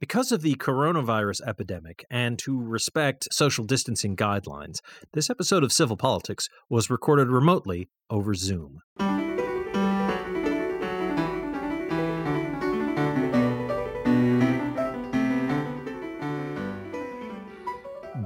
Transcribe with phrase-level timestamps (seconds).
[0.00, 4.78] Because of the coronavirus epidemic and to respect social distancing guidelines,
[5.12, 8.80] this episode of Civil Politics was recorded remotely over Zoom.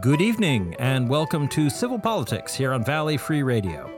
[0.02, 3.90] Good evening, and welcome to Civil Politics here on Valley Free Radio,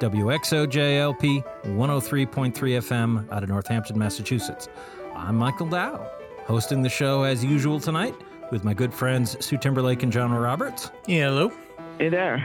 [0.00, 4.68] WXOJLP 103.3 FM out of Northampton, Massachusetts.
[5.14, 6.10] I'm Michael Dow,
[6.46, 8.14] hosting the show as usual tonight
[8.50, 10.90] with my good friends Sue Timberlake and John Roberts.
[11.06, 11.52] Yeah, hello.
[11.98, 12.38] Hey there.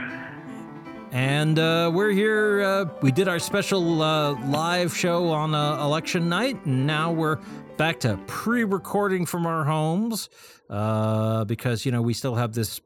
[1.10, 2.62] And uh, we're here.
[2.62, 7.38] Uh, we did our special uh, live show on uh, election night, and now we're
[7.76, 10.28] back to pre recording from our homes
[10.68, 12.80] uh, because, you know, we still have this,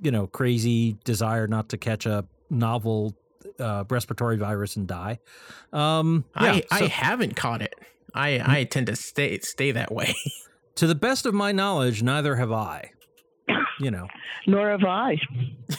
[0.00, 3.16] you know, crazy desire not to catch a novel
[3.58, 5.18] uh, respiratory virus and die.
[5.72, 7.74] Um, yeah, I, I haven't caught it.
[8.14, 10.14] I, I tend to stay stay that way.
[10.76, 12.90] to the best of my knowledge, neither have I.
[13.80, 14.06] You know,
[14.46, 15.18] Nor have I.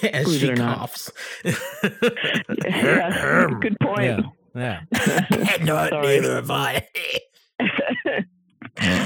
[0.04, 0.78] As she it or not.
[0.80, 1.12] coughs.
[2.66, 4.24] Yeah, good point.
[4.56, 5.58] yeah, yeah.
[5.64, 6.88] no, neither have I.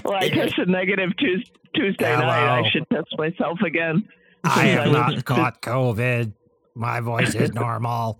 [0.03, 2.59] well, I tested negative Tues- Tuesday night.
[2.65, 4.07] I should test myself again.
[4.43, 6.33] I have Since not was- caught COVID.
[6.75, 8.19] My voice is normal.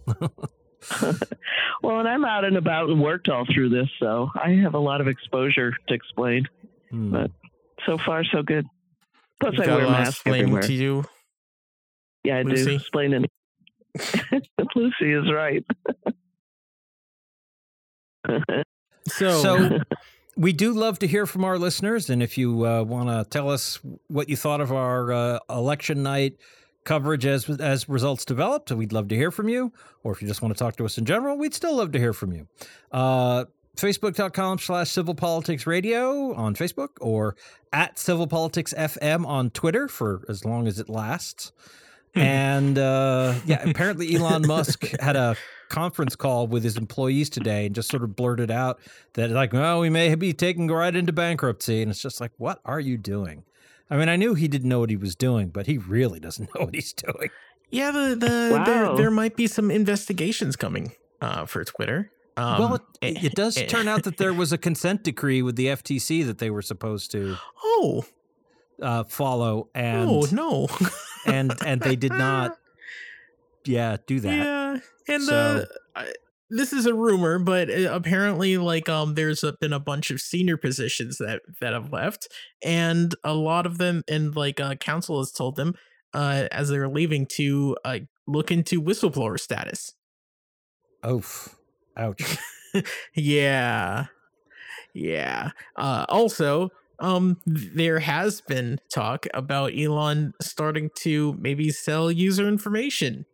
[1.82, 4.80] Well, and I'm out and about and worked all through this, so I have a
[4.80, 6.46] lot of exposure to explain.
[6.90, 7.12] Hmm.
[7.12, 7.32] But
[7.86, 8.66] so far, so good.
[9.40, 10.62] Plus, You've I got wear a a mask explaining everywhere.
[10.64, 11.06] to you.
[12.24, 12.66] yeah, I Lucy.
[12.66, 12.76] do.
[12.76, 13.26] Explaining.
[14.76, 15.64] Lucy is right.
[19.08, 19.80] So, So
[20.38, 23.50] we do love to hear from our listeners, and if you uh, want to tell
[23.50, 26.34] us what you thought of our uh, election night
[26.86, 29.72] coverage as as results developed, we'd love to hear from you.
[30.04, 32.00] Or if you just want to talk to us in general, we'd still love to
[32.00, 32.48] hear from you.
[32.92, 33.46] Uh,
[33.80, 37.36] Facebook.com slash Civil Politics Radio on Facebook or
[37.72, 41.52] at Civil Politics FM on Twitter for as long as it lasts.
[42.16, 45.36] And uh, yeah, apparently Elon Musk had a
[45.70, 48.80] conference call with his employees today and just sort of blurted out
[49.14, 52.60] that like, well, we may be taking right into bankruptcy, and it's just like, what
[52.66, 53.44] are you doing?
[53.90, 56.54] I mean, I knew he didn't know what he was doing, but he really doesn't
[56.56, 57.30] know what he's doing.
[57.70, 62.12] yeah, the, the there, there might be some investigations coming uh, for Twitter.
[62.40, 65.56] Um, well, it, it does eh, turn out that there was a consent decree with
[65.56, 68.06] the FTC that they were supposed to Oh,
[68.82, 70.68] uh, follow, and oh no.
[71.26, 72.58] and and they did not.
[73.66, 74.34] Yeah, do that.
[74.34, 74.80] Yeah,
[75.14, 76.14] and So- uh, I,
[76.50, 80.20] this is a rumor, but uh, apparently, like, um, there's a, been a bunch of
[80.20, 82.28] senior positions that that have left,
[82.64, 85.76] and a lot of them, and like, uh, counsel has told them,
[86.16, 89.94] uh, as they're leaving, to uh, look into whistleblower status.
[91.06, 91.56] Oof.
[92.00, 92.38] Ouch.
[93.16, 94.06] Yeah,
[94.94, 95.52] yeah.
[95.76, 103.26] Uh, also, um, there has been talk about Elon starting to maybe sell user information.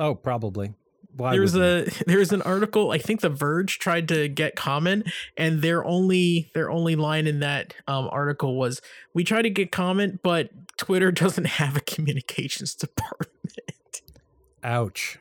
[0.00, 0.74] Oh, probably.
[1.14, 5.60] Why there's a there's an article i think the verge tried to get comment and
[5.60, 8.80] their only their only line in that um, article was
[9.12, 10.48] we try to get comment but
[10.78, 13.28] twitter doesn't have a communications department?
[14.64, 15.18] Ouch.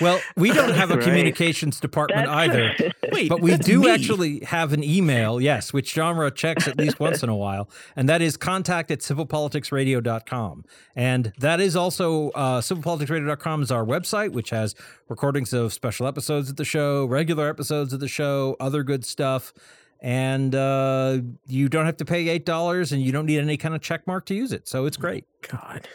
[0.00, 1.04] Well, we don't have a Right.
[1.04, 2.72] communications department either.
[3.12, 3.90] wait But we do me.
[3.90, 8.08] actually have an email, yes, which genre checks at least once in a while, and
[8.08, 10.64] that is contact at civilpoliticsradio.com.
[10.96, 14.74] And that is also uh, civilpoliticsradio.com is our website, which has
[15.08, 19.52] recordings of special episodes of the show, regular episodes of the show, other good stuff.
[20.00, 23.80] And uh, you don't have to pay $8 and you don't need any kind of
[23.80, 24.68] check mark to use it.
[24.68, 25.24] So it's great.
[25.50, 25.88] god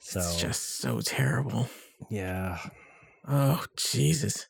[0.00, 1.68] So, it's just so terrible
[2.08, 2.58] yeah.
[3.28, 4.46] oh jesus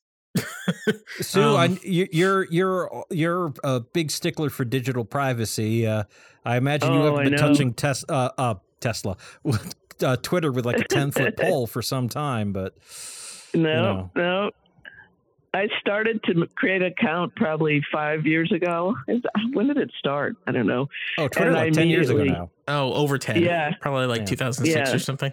[1.21, 5.87] Sue, Um, you- you're you're you're a big stickler for digital privacy.
[5.87, 6.05] Uh,
[6.44, 9.16] I imagine you Oh, haven't been touching tes- uh, uh, Tesla,
[10.05, 12.75] uh, Twitter with like a ten foot pole for some time, but
[13.55, 14.10] no, know.
[14.15, 14.50] no.
[15.53, 18.94] I started to create an account probably five years ago.
[19.53, 20.37] When did it start?
[20.47, 20.87] I don't know.
[21.19, 22.51] oh, Twitter like ten years ago now.
[22.69, 23.72] oh over 10 Yeah.
[23.80, 24.27] probably like Yeah.
[24.27, 24.95] 2006 Yeah.
[24.95, 25.33] or something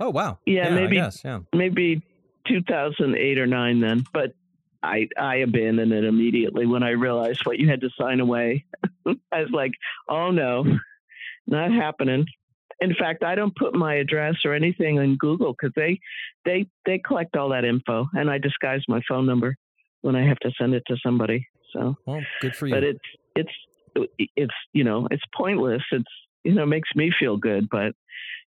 [0.00, 1.40] Oh wow, Yeah, I maybe- guess, yeah.
[1.54, 2.02] maybe
[2.46, 4.32] 2008 or 9 then but
[4.82, 8.64] i i abandoned it immediately when i realized what you had to sign away.
[9.32, 9.72] I was like
[10.08, 10.64] oh no
[11.46, 12.26] not happening.
[12.80, 15.98] In fact i don't put my address or anything in google because they
[16.44, 19.56] they they collect all that info and i disguise my phone number
[20.02, 21.96] when i have to send it to somebody so.
[22.06, 22.74] Well, good for you.
[22.74, 23.52] but it's it's
[24.36, 25.82] it's you know it's pointless.
[25.92, 26.12] It's
[26.44, 27.92] you know makes me feel good but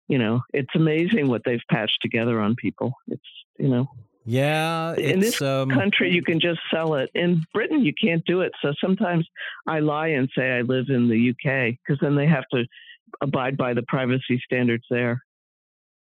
[0.08, 3.22] you know it's amazing what they've patched together on people it's
[3.58, 3.88] you know
[4.24, 7.10] Yeah, In this um, country you can just sell it.
[7.14, 8.52] In Britain you can't do it.
[8.62, 9.26] So sometimes
[9.66, 12.64] I lie and say I live in the UK because then they have to
[13.20, 15.22] abide by the privacy standards there.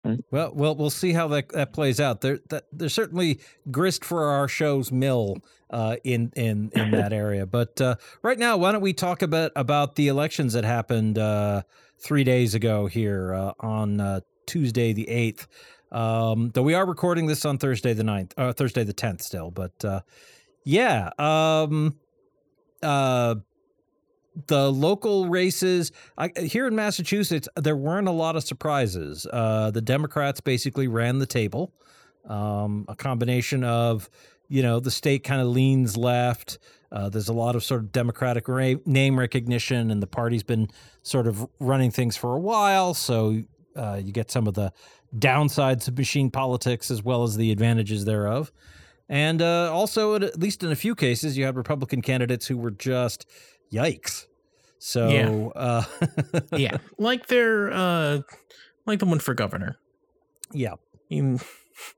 [0.03, 2.21] Well, well, we'll see how that, that plays out.
[2.21, 3.39] There, that, there's certainly
[3.69, 5.37] grist for our show's mill
[5.69, 7.45] uh, in in in that area.
[7.45, 11.61] But uh, right now, why don't we talk about about the elections that happened uh,
[12.01, 15.47] three days ago here uh, on uh, Tuesday the eighth.
[15.91, 19.51] Um, though we are recording this on Thursday the 9th, uh, Thursday the tenth still.
[19.51, 20.01] But uh,
[20.63, 21.97] yeah, um,
[22.81, 23.35] uh,
[24.47, 29.27] the local races I, here in Massachusetts, there weren't a lot of surprises.
[29.31, 31.73] Uh, the Democrats basically ran the table.
[32.27, 34.09] Um, a combination of,
[34.51, 36.59] you know, the state kind of leans left.
[36.91, 40.67] Uh, there's a lot of sort of Democratic ra- name recognition, and the party's been
[41.03, 42.93] sort of running things for a while.
[42.93, 43.41] So
[43.77, 44.73] uh, you get some of the
[45.17, 48.51] downsides of machine politics as well as the advantages thereof.
[49.07, 52.71] And uh, also, at least in a few cases, you had Republican candidates who were
[52.71, 53.25] just
[53.71, 54.25] yikes.
[54.79, 55.61] So Yeah.
[55.61, 55.83] uh,
[56.57, 58.21] yeah, like they're uh,
[58.85, 59.77] like the one for governor.
[60.53, 60.77] yeah, I
[61.09, 61.39] mean,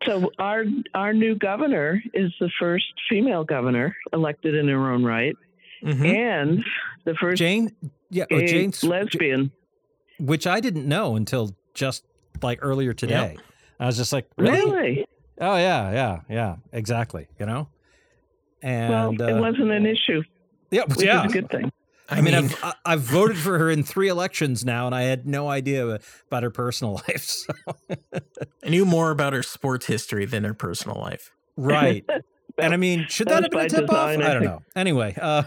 [0.06, 5.36] So our our new governor is the first female governor elected in her own right,
[5.84, 6.06] mhm.
[6.06, 6.66] and
[7.06, 7.76] the first Jane,
[8.10, 9.52] yeah, oh, gay Jane, S- lesbian.
[10.20, 12.06] which I didn't know until just
[12.42, 13.38] like earlier today.
[13.80, 14.72] I was just like, really?
[14.72, 15.08] Really?
[15.40, 17.28] Oh yeah, yeah, yeah, exactly.
[17.40, 17.68] You know,
[18.62, 20.24] and well, it uh, wasn't an issue,
[20.72, 21.26] yeah, which yeah.
[21.26, 21.72] is a good thing.
[22.10, 24.94] I, I mean, mean, I've I- I've voted for her in three elections now, and
[24.96, 27.22] I had no idea about her personal life.
[27.22, 27.54] So.
[28.64, 31.32] I knew more about her sports history than her personal life.
[31.56, 32.06] Right,
[32.58, 34.10] and I mean, should that, that have been a was by tip off?
[34.10, 34.62] I I don't know.
[34.76, 35.44] Anyway, uh,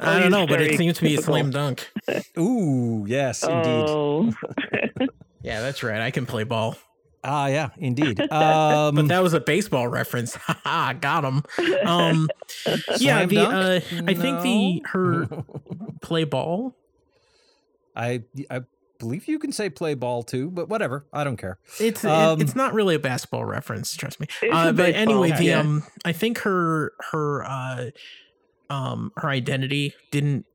[0.00, 1.90] I don't know, but it very seems to be a slam dunk.
[2.38, 3.84] ooh, yes, indeed.
[3.88, 4.32] Oh,
[5.42, 6.00] Yeah, that's right.
[6.00, 6.76] I can play ball.
[7.28, 8.20] Ah, yeah, indeed.
[8.32, 10.34] Um, But that was a baseball reference.
[10.40, 11.42] Haha, got him.
[11.84, 12.28] Um,
[12.98, 13.52] yeah, the dunk?
[13.54, 15.26] uh, I think the her
[16.02, 16.74] play ball.
[17.94, 18.60] I I
[18.98, 21.04] believe you can say play ball too, but whatever.
[21.12, 21.58] I don't care.
[21.80, 23.96] It's it- Um, it's not really a basketball reference.
[23.96, 24.26] Trust me.
[24.50, 25.60] Uh, but anyway, the yeah.
[25.60, 27.90] um, I think her her uh,
[28.70, 30.46] um, her identity didn't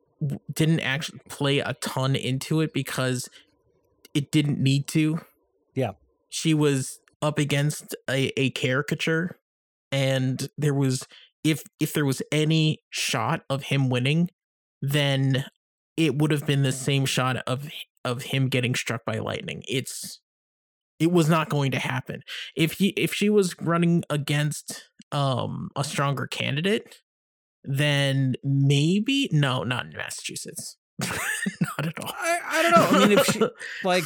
[0.54, 3.28] didn't actually play a ton into it because
[4.14, 5.20] it didn't need to.
[5.74, 5.92] Yeah.
[6.32, 9.38] She was up against a, a caricature,
[9.92, 11.06] and there was
[11.44, 14.30] if if there was any shot of him winning,
[14.82, 15.46] then
[15.98, 17.70] it would have been the same shot of
[18.04, 19.62] of him getting struck by lightning.
[19.68, 20.20] It's
[21.00, 22.24] it was not going to happen.
[22.56, 27.02] If he if she was running against um a stronger candidate,
[27.64, 30.78] then maybe no, not in Massachusetts.
[31.62, 32.12] not at all.
[32.18, 33.00] I, I don't know.
[33.00, 33.42] I mean, if she,
[33.84, 34.04] like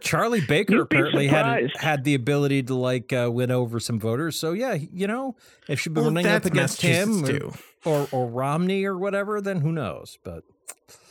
[0.00, 1.76] Charlie Baker You'd apparently had surprised.
[1.78, 4.36] had the ability to like uh, win over some voters.
[4.38, 5.36] So yeah, you know,
[5.68, 7.50] if she'd been Well, running up against him or,
[7.84, 10.18] or or Romney or whatever, then who knows?
[10.24, 10.44] But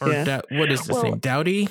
[0.01, 0.23] Or Yeah.
[0.49, 1.17] Dou- what is the Well, name?
[1.19, 1.69] Doughty?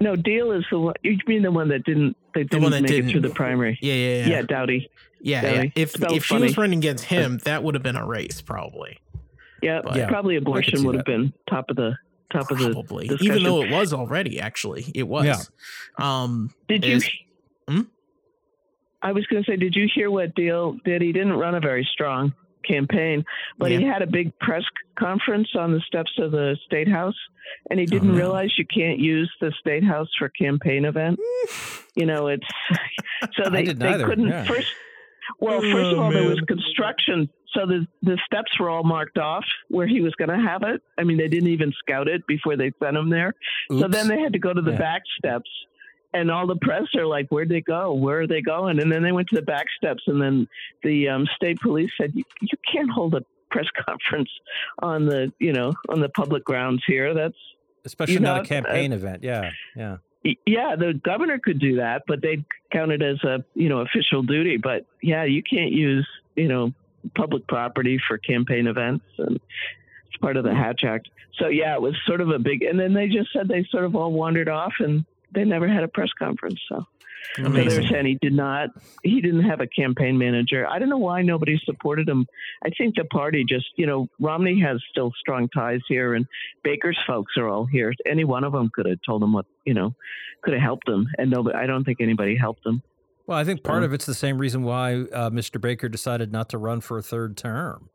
[0.00, 0.94] no, Diehl is the one.
[1.02, 2.16] You mean the one that didn't?
[2.34, 3.78] They didn't one that make it through the primary.
[3.82, 4.42] Yeah, yeah, Yeah, yeah.
[4.42, 4.90] Doughty.
[5.20, 5.54] Yeah, yeah.
[5.56, 5.72] Doughty.
[5.74, 8.98] If Spelled if she was running against him, that would have been a race, probably.
[9.62, 11.96] Yeah, But- Yeah, probably abortion would have been top of the
[12.32, 12.70] top of the.
[12.72, 13.08] Probably.
[13.08, 13.26] discussion.
[13.32, 14.86] Even though it was already, actually.
[14.94, 15.24] It was.
[15.26, 15.38] Yeah.
[15.98, 17.00] Um Did you?
[17.68, 17.82] Hmm?
[19.02, 21.00] I was going to say, did you hear what Diehl did?
[21.00, 22.34] He didn't run a very strong
[22.68, 23.24] campaign,
[23.58, 24.62] but he had a big press
[24.98, 27.14] conference on the steps of the state house,
[27.70, 28.14] and he didn't no.
[28.18, 31.22] realize you can't use the state house for campaign events.
[31.94, 32.46] you know, it's
[33.36, 34.44] so I they didn't they either, couldn't yeah.
[34.44, 34.68] first.
[35.38, 39.18] Well, first of Oh, all, there was construction, so the the steps were all marked
[39.18, 40.82] off where he was going to have it.
[40.98, 43.34] I mean, they didn't even scout it before they sent him there.
[43.70, 44.78] So then they had to go to the Yeah.
[44.78, 45.50] back steps,
[46.12, 47.92] and all the press are like, "Where'd they go?
[47.94, 50.48] Where are they going?" And then they went to the back steps, and then
[50.82, 54.30] the um, state police said, "You, you can't hold a press conference
[54.80, 57.14] on the you know on the public grounds here.
[57.14, 57.36] That's
[57.84, 59.22] especially not a campaign event.
[59.22, 59.96] Yeah, yeah.
[60.46, 64.22] yeah, the governor could do that, but they count it as a you know official
[64.22, 64.56] duty.
[64.56, 66.72] But yeah, you can't use you know
[67.14, 69.40] public property for campaign events, and
[70.08, 71.08] it's part of the Hatch Act.
[71.38, 72.62] So yeah, it was sort of a big.
[72.62, 75.82] And then they just said they sort of all wandered off, and they never had
[75.82, 76.60] a press conference.
[76.68, 76.86] So,
[77.36, 78.70] so they were saying he did not.
[79.02, 80.66] He didn't have a campaign manager.
[80.66, 82.26] I don't know why nobody supported him.
[82.64, 86.26] I think the party just you know Romney has still strong ties here, and
[86.62, 87.92] Baker's folks are all here.
[88.04, 89.94] Any one of them could have told him what you know
[90.42, 91.56] could have helped him, and nobody.
[91.56, 92.82] I don't think anybody helped him.
[93.30, 95.60] Well, I think part of it's the same reason why uh, Mr.
[95.60, 97.88] Baker decided not to run for a third term.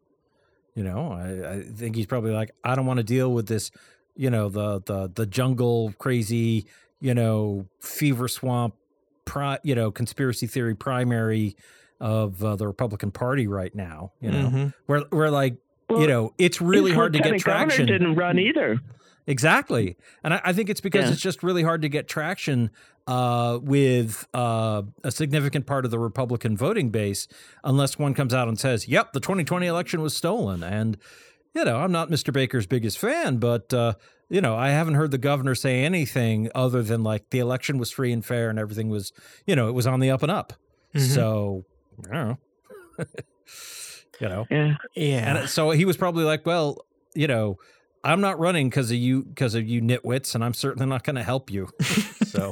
[0.75, 3.70] You know, I, I think he's probably like, I don't want to deal with this.
[4.15, 6.68] You know, the the the jungle crazy.
[7.01, 8.75] You know, fever swamp
[9.25, 11.58] pri- you know, conspiracy theory primary
[12.00, 14.13] of uh, the Republican Party right now.
[14.22, 14.74] You know, Mhm.
[14.86, 15.58] where we're like,
[15.89, 17.86] Well, you know, it's really hard to get lieutenant governor traction.
[17.88, 18.80] Didn't run either.
[19.27, 21.12] Exactly, and I, I think it's because Yeah.
[21.13, 22.70] it's just really hard to get traction
[23.08, 27.27] uh, with uh, a significant part of the Republican voting base,
[27.63, 30.98] unless one comes out and says, "Yep, the 2020 election was stolen." And
[31.55, 32.32] you know, I'm not Mr.
[32.34, 33.94] Baker's biggest fan, but uh,
[34.29, 37.89] you know, I haven't heard the governor say anything other than like the election was
[37.91, 39.12] free and fair and everything was,
[39.48, 40.53] you know, it was on the up and up.
[40.94, 41.01] Mhm.
[41.13, 41.65] So
[42.12, 42.38] I don't know.
[44.22, 44.75] you know, Yeah.
[44.96, 45.38] yeah.
[45.38, 47.58] and so he was probably like, well, you know,
[48.06, 51.16] I'm not running because of you, because of you nitwits, and I'm certainly not going
[51.16, 51.70] to help you.
[52.24, 52.52] so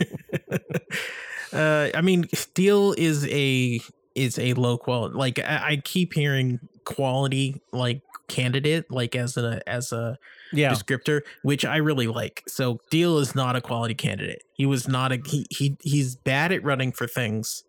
[1.53, 3.79] uh, I mean, Steele is a
[4.15, 5.15] is a low quality.
[5.15, 10.17] Like I, I keep hearing quality like candidate like as a as a
[10.51, 12.43] yeah, descriptor, which I really like.
[12.47, 14.43] So Diehl is not a quality candidate.
[14.53, 17.63] He was not a he, he he's bad at running for things.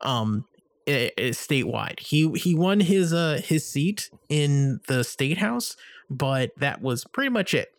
[0.00, 0.44] Um,
[0.88, 5.76] i- i- statewide, he he won his uh his seat in the state house,
[6.10, 7.72] but that was pretty much it.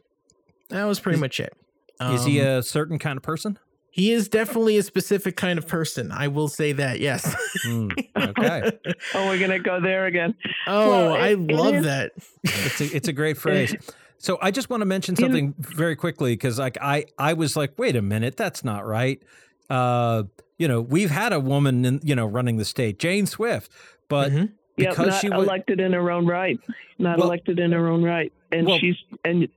[0.69, 1.53] That was pretty Is- much it.
[2.01, 3.57] is he Um, a certain kind of person?
[3.91, 6.12] He is definitely a specific kind of person.
[6.12, 7.00] I will say that.
[7.00, 7.36] Yes.
[7.65, 8.71] Hmm, okay,
[9.15, 10.36] Oh, we're gonna go there again.
[10.67, 12.12] oh, Well, I it- it love is- that.
[12.43, 13.75] it's a, it's a great phrase.
[14.19, 17.74] So I just want to mention something very quickly because like I I was like,
[17.79, 19.21] wait a minute, that's not right.
[19.69, 20.24] Uh,
[20.57, 23.71] you know, we've had a woman in, you know running the state, Jane Swift,
[24.09, 24.31] but
[24.79, 24.83] Mhm.
[24.83, 26.59] Yep, because not she was elected in her own right.
[26.98, 29.48] Not Well- elected in her own right, and Well- she's and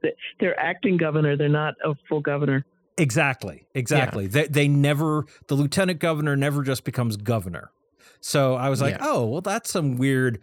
[0.40, 1.36] they're acting governor.
[1.36, 2.64] They're not a full governor.
[2.98, 3.66] Exactly.
[3.74, 4.26] Exactly.
[4.26, 7.70] They they never the lieutenant governor never just becomes governor.
[8.20, 9.06] So I was like, Yeah.
[9.08, 10.38] oh well, that's some weird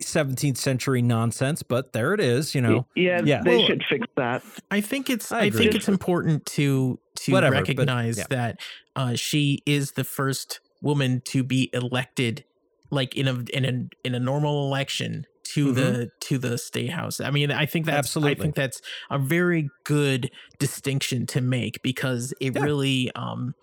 [0.00, 2.54] 17th century nonsense, but there it is.
[2.54, 3.42] You know, yeah, yeah.
[3.42, 4.42] they Well, should fix that.
[4.70, 8.24] I think it's I I, think it's important to to Whatever, but- recognize yeah.
[8.30, 8.60] that
[8.96, 12.44] uh, she is the first woman to be elected
[12.94, 15.24] like in a in a in a normal election
[15.54, 17.20] to the to the state house.
[17.20, 22.32] I mean, I think that's I think that's a very good distinction to make because
[22.40, 22.62] it Yeah.
[22.62, 23.54] really um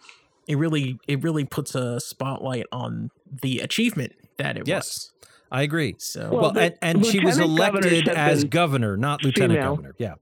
[0.47, 3.09] it really it really puts a spotlight on
[3.41, 4.85] the achievement that it Yes.
[4.85, 5.11] was.
[5.51, 5.95] I agree.
[5.97, 9.75] So Well, Well, the and, and she was elected have as governor, not lieutenant female.
[9.75, 9.95] governor.
[9.97, 10.13] Yeah.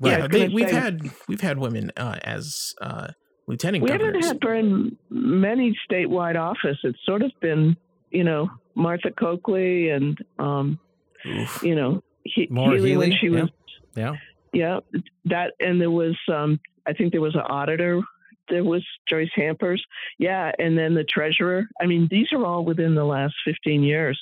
[0.00, 3.08] yeah, they, we've had we've had women uh, as uh,
[3.46, 4.26] lieutenant We governors.
[4.26, 6.76] haven't had very m- many statewide office.
[6.84, 7.76] It's sort of been,
[8.10, 10.78] you know, Martha Coakley and, um,
[11.26, 11.62] Oof.
[11.62, 13.40] you know, he, Maura Healey when she yeah.
[13.42, 13.50] was,
[13.96, 14.12] Yeah.
[14.52, 14.80] yeah,
[15.26, 18.00] that, and there was, um, I think there was an auditor.
[18.50, 19.84] There was Joyce Hampers.
[20.18, 20.52] Yeah.
[20.58, 21.64] And then the treasurer.
[21.82, 24.18] I mean, these are all within the last 15 years.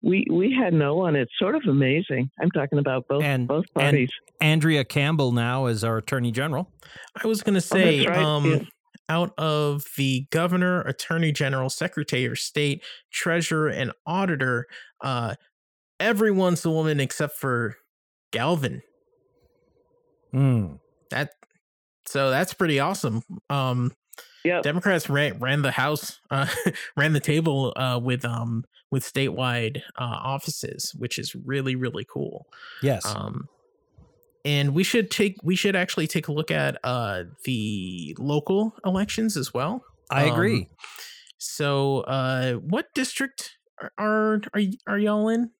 [0.00, 1.16] We, we had no one.
[1.16, 2.30] It's sort of amazing.
[2.40, 4.10] I'm talking about both, And- both and- parties.
[4.40, 6.70] Andrea Campbell now is our attorney general.
[7.22, 8.58] I was gonna Oh, say, that's right, um, yeah.
[9.08, 12.82] Out of the governor, attorney general, secretary of state,
[13.12, 14.66] treasurer, and auditor,
[15.02, 15.34] uh,
[16.00, 17.76] everyone's a woman except for
[18.32, 18.82] Galvin.
[20.32, 20.74] Hmm.
[21.10, 21.30] That
[22.06, 23.22] so that's pretty awesome.
[23.50, 23.92] Um,
[24.44, 24.62] Yep.
[24.62, 26.46] Democrats ran ran the house, uh,
[26.98, 32.46] ran the table uh, with um with statewide uh, offices, which is really really cool.
[32.82, 33.06] Yes.
[33.06, 33.48] Um,
[34.44, 39.36] and we should take we should actually take a look at uh the local elections
[39.36, 39.84] as well.
[40.10, 40.68] I um, agree.
[41.38, 45.50] So, uh, what district are are are, y- are y'all in?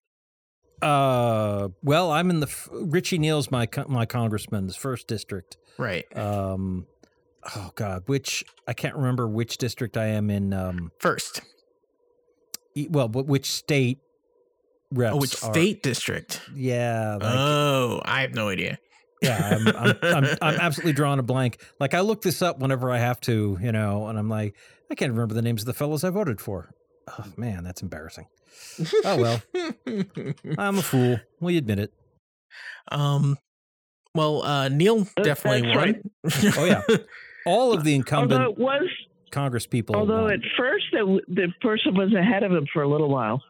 [0.82, 5.56] Uh, well, I'm in the f- Richie Neal's my co- my congressman's first district.
[5.78, 6.86] Right, Um,
[7.56, 10.52] oh God, which I can't remember which district I am in.
[10.52, 11.40] Um, first.
[12.74, 13.98] e- well, but which state
[14.94, 15.14] reps?
[15.14, 16.40] Oh, which are- state district?
[16.54, 18.78] Yeah, like, oh, I have no idea.
[19.22, 19.58] yeah.
[19.58, 21.60] I'm, I'm, I'm I'm absolutely drawing a blank.
[21.80, 24.54] Like I look this up whenever I have to, you know, and I'm like,
[24.90, 26.70] I can't remember the names of the fellows I voted for.
[27.08, 28.26] Oh man, that's embarrassing.
[29.04, 29.42] Oh, well.
[30.58, 31.20] I'm a fool.
[31.40, 31.92] We admit it.
[32.90, 33.38] um.
[34.16, 36.52] Well, uh, Neal That- definitely that's won.
[36.52, 36.56] right.
[36.58, 36.82] Oh yeah,
[37.46, 38.88] all of the Although incumbent it was
[39.32, 39.96] Congress people.
[39.96, 40.32] Although won.
[40.34, 43.42] at first it, w- the person was ahead of him for a little while.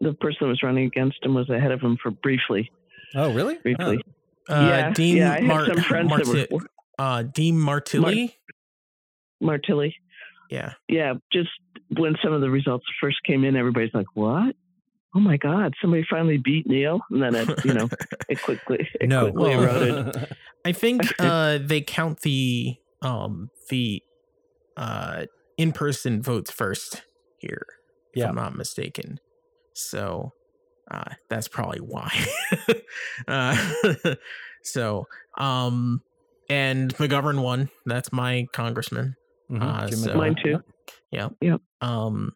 [0.00, 2.70] The person that was running against him was ahead of him for briefly.
[3.14, 3.54] oh really?
[3.56, 3.60] Huh.
[3.62, 4.04] Briefly.
[4.48, 5.32] Uh, yeah, Dean yeah.
[5.34, 6.60] I had some friends that were
[6.98, 8.34] uh, Dean Martilli.
[9.40, 9.94] Martilli.
[10.50, 10.72] yeah.
[10.88, 11.50] Yeah, just
[11.96, 14.54] when some of the results first came in, everybody's like, "What?
[15.14, 15.74] Oh my God!
[15.80, 17.88] Somebody finally beat Neal!" And then it, you know,
[18.28, 19.30] it quickly, it No.
[19.30, 20.28] quickly Well, eroded.
[20.64, 24.02] I think uh, they count the um the
[24.76, 25.26] uh
[25.56, 27.02] in person votes first
[27.38, 27.66] here,
[28.14, 28.28] if Yeah.
[28.28, 29.20] I'm not mistaken.
[29.74, 30.32] So
[30.90, 32.12] uh, that's probably why.
[33.28, 33.70] uh,
[34.62, 35.06] so
[35.38, 36.02] um
[36.48, 37.70] and McGovern won.
[37.86, 39.14] That's my congressman.
[39.50, 40.62] Mhm, Uh, so- Mine too.
[41.12, 41.28] Yeah.
[41.40, 41.58] Yeah.
[41.80, 42.32] Um,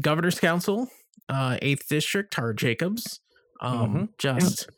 [0.00, 0.88] Governor's Council,
[1.28, 3.20] uh, Eighth District, Tara Jacobs,
[3.60, 4.08] um, Mhm.
[4.18, 4.68] just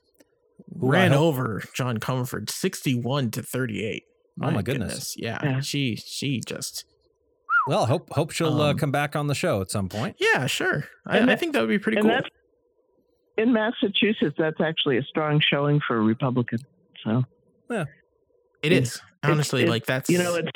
[0.78, 4.04] Who I ran hope- over John Comerford, sixty-one to thirty-eight.
[4.42, 5.14] Oh my goodness.
[5.16, 5.60] Yeah, Yeah.
[5.60, 6.84] she she just
[7.66, 10.16] Well, hope hope she'll uh, Um, come back on the show at some point.
[10.20, 10.84] yeah sure.
[11.06, 12.18] I, And I think that would be pretty cool.
[13.38, 14.36] in Massachusetts.
[14.38, 16.58] That's actually a strong showing for a Republican.
[17.04, 17.24] So
[17.70, 20.50] It it's- is honestly it's- like that's you know, it's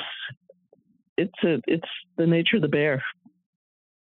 [1.17, 1.87] it's a it's
[2.17, 3.03] the nature of the bear.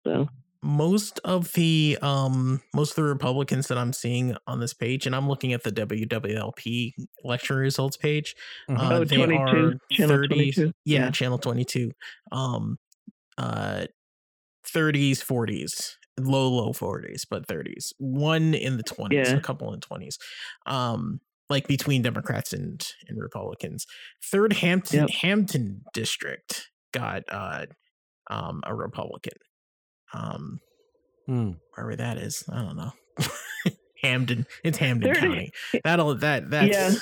[0.05, 0.29] So
[0.63, 5.15] most of the um most of the Republicans that I'm seeing on this page, and
[5.17, 6.93] I'm looking at the WWLP
[7.25, 8.35] election results page.
[8.71, 8.79] Mhm.
[8.79, 10.73] Uh, oh, they 22, are channel 22.
[10.85, 11.11] Yeah, Yeah.
[11.11, 11.91] channel 22.
[12.33, 12.79] Um
[13.39, 13.87] uh
[14.67, 17.93] 30s, 40s, low low 40s, but 30s.
[17.99, 19.37] One in the 20s, Yeah.
[19.37, 20.17] a couple in 20s.
[20.67, 23.87] Um like between Democrats and and Republicans.
[24.31, 25.11] Third Hampden Yep.
[25.23, 27.67] Hampden district got uh
[28.29, 29.39] um a Republican.
[30.13, 30.59] Um
[31.27, 31.53] Hmm.
[31.75, 32.45] wherever that is.
[32.53, 32.93] I don't know.
[34.03, 34.47] Hampden.
[34.65, 35.51] It's Hampden Thirty- County.
[35.85, 36.95] That'll that that's Yeah,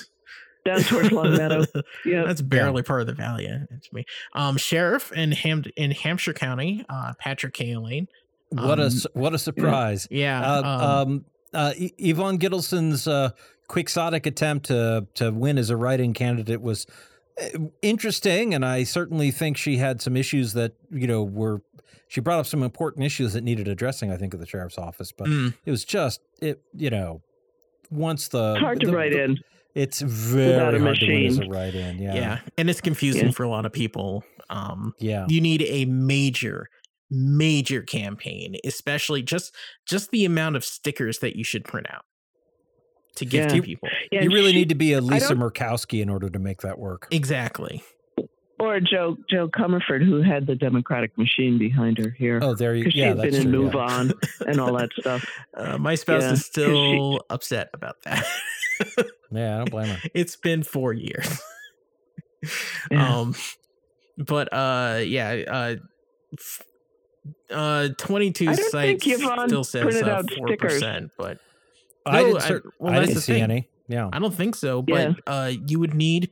[0.67, 1.65] down towards Longmeadow.
[2.05, 4.05] Yeah, that's barely part of the valley to me.
[4.35, 8.07] Um, sheriff in Ham in Hampshire County, uh, Patrick Cahillane.
[8.51, 10.07] What a Um, s- what a surprise!
[10.11, 10.41] Yeah.
[10.41, 13.31] Uh, um, um, uh, Y- Yvonne Gittelson's uh,
[13.69, 16.87] quixotic attempt to to win as a write-in candidate was
[17.43, 21.63] uh, interesting, and I certainly think she had some issues that you know were.
[22.09, 24.13] She brought up some important issues that needed addressing.
[24.13, 26.63] I think at the sheriff's office, but mm, it was just it.
[26.73, 27.23] You know,
[27.91, 29.39] once the it's hard to the- write the- in.
[29.77, 31.51] It's very a hard to win as a machine.
[31.51, 31.99] write-in.
[31.99, 32.15] yeah.
[32.15, 33.31] Yeah, and it's confusing Yeah.
[33.33, 34.25] for a lot of people.
[34.49, 35.27] Um, yeah.
[35.29, 36.69] you need a major,
[37.11, 39.55] major campaign, especially just
[39.89, 42.05] just the amount of stickers that you should print out
[43.17, 43.57] to give Yeah.
[43.57, 43.89] to people.
[44.11, 46.79] Yeah, you really she- need to be a Lisa Murkowski in order to make that
[46.79, 47.07] work.
[47.11, 47.83] Exactly.
[48.59, 52.39] or Jo Jo Comerford, who had the Democratic machine behind her here.
[52.43, 52.85] Oh, there you.
[52.85, 53.81] because Yeah, she's been that's in true, Move yeah.
[53.81, 54.13] On
[54.47, 55.29] and all that stuff.
[55.55, 58.25] Uh, my spouse Yeah, is 'cause she- still upset about that.
[59.33, 59.99] Yeah, I don't blame her.
[60.15, 61.41] it's been four years.
[62.93, 63.19] Yeah.
[63.19, 63.35] Um,
[64.19, 65.77] but uh, yeah, uh,
[67.53, 69.05] uh, twenty-two I think sites
[69.47, 71.39] still says printed uh, four percent, but
[72.05, 73.43] I didn't, I- well, I didn't see thing.
[73.43, 73.69] any.
[73.89, 74.09] Yeah.
[74.13, 74.83] I don't think so.
[74.83, 75.13] But Yeah.
[75.27, 76.31] uh, you would need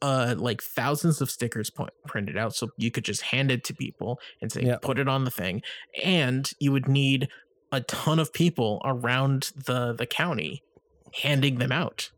[0.00, 3.74] uh like thousands of stickers po- printed out so you could just hand it to
[3.74, 4.76] people and say Yeah.
[4.80, 5.60] put it on the thing
[6.04, 7.26] and you would need
[7.72, 10.62] a ton of people around the the county
[11.22, 12.10] handing them out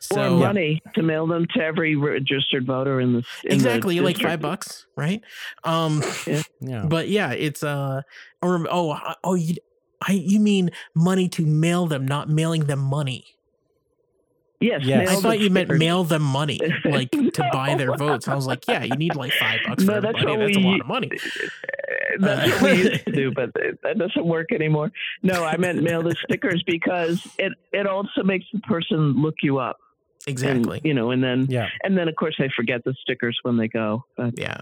[0.00, 4.00] so or money to mail them to every registered voter in the in the exactly
[4.00, 4.30] like district.
[4.30, 5.20] five bucks right
[5.64, 6.02] um
[6.60, 6.84] Yeah.
[6.86, 8.02] but yeah it's uh
[8.40, 9.56] or oh oh you
[10.04, 13.36] I, you mean money to mail them not mailing them money
[14.62, 15.08] Yes, Yes.
[15.10, 15.78] I thought you meant stickers.
[15.80, 18.28] mail them money, like to buy their votes.
[18.28, 20.38] I was like, yeah, you need like five bucks for No, that's everybody.
[20.38, 21.10] what That's a lot of money.
[22.18, 23.50] That's Uh, what we used to do, but
[23.82, 24.92] that doesn't work anymore.
[25.22, 29.58] No, I meant mail the stickers because it it also makes the person look you
[29.58, 29.78] up.
[30.26, 30.80] and, Exactly.
[30.84, 31.68] you know, and then Yeah.
[31.84, 34.04] and then of course they forget the stickers when they go.
[34.16, 34.60] But Yeah.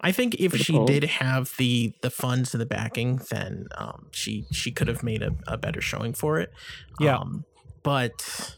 [0.00, 0.86] I think if she poll.
[0.86, 5.22] did have the the funds and the backing, then um, she she could have made
[5.22, 6.50] a, a better showing for it.
[6.98, 7.18] Yeah.
[7.18, 7.44] Um,
[7.82, 8.56] but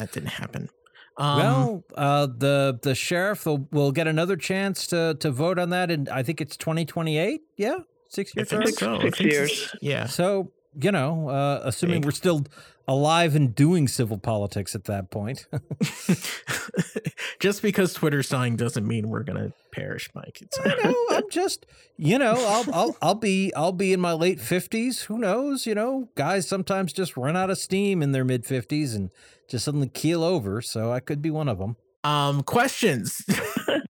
[0.00, 0.68] that didn't happen.
[1.16, 5.70] Um, well, uh, the the sheriff will, will get another chance to to vote on
[5.70, 7.42] that, and I think it's twenty twenty eight.
[7.56, 7.76] Yeah,
[8.08, 8.52] six years.
[8.52, 8.64] I years.
[8.64, 8.96] think Six- so.
[8.96, 9.74] I six years.
[9.80, 10.06] Yeah.
[10.06, 12.44] So you know, uh, assuming we're still
[12.86, 15.46] alive and doing civil politics at that point.
[17.40, 20.40] Just because Twitter's dying doesn't mean we're gonna perish, Mike.
[20.40, 20.94] It's I know.
[21.10, 21.66] I'm just,
[21.98, 25.02] you know, I'll I'll I'll be I'll be in my late fifties.
[25.02, 25.66] Who knows?
[25.66, 29.10] You know, guys sometimes just run out of steam in their mid fifties and
[29.48, 30.62] just suddenly keel over.
[30.62, 31.76] So I could be one of them.
[32.02, 33.22] um questions.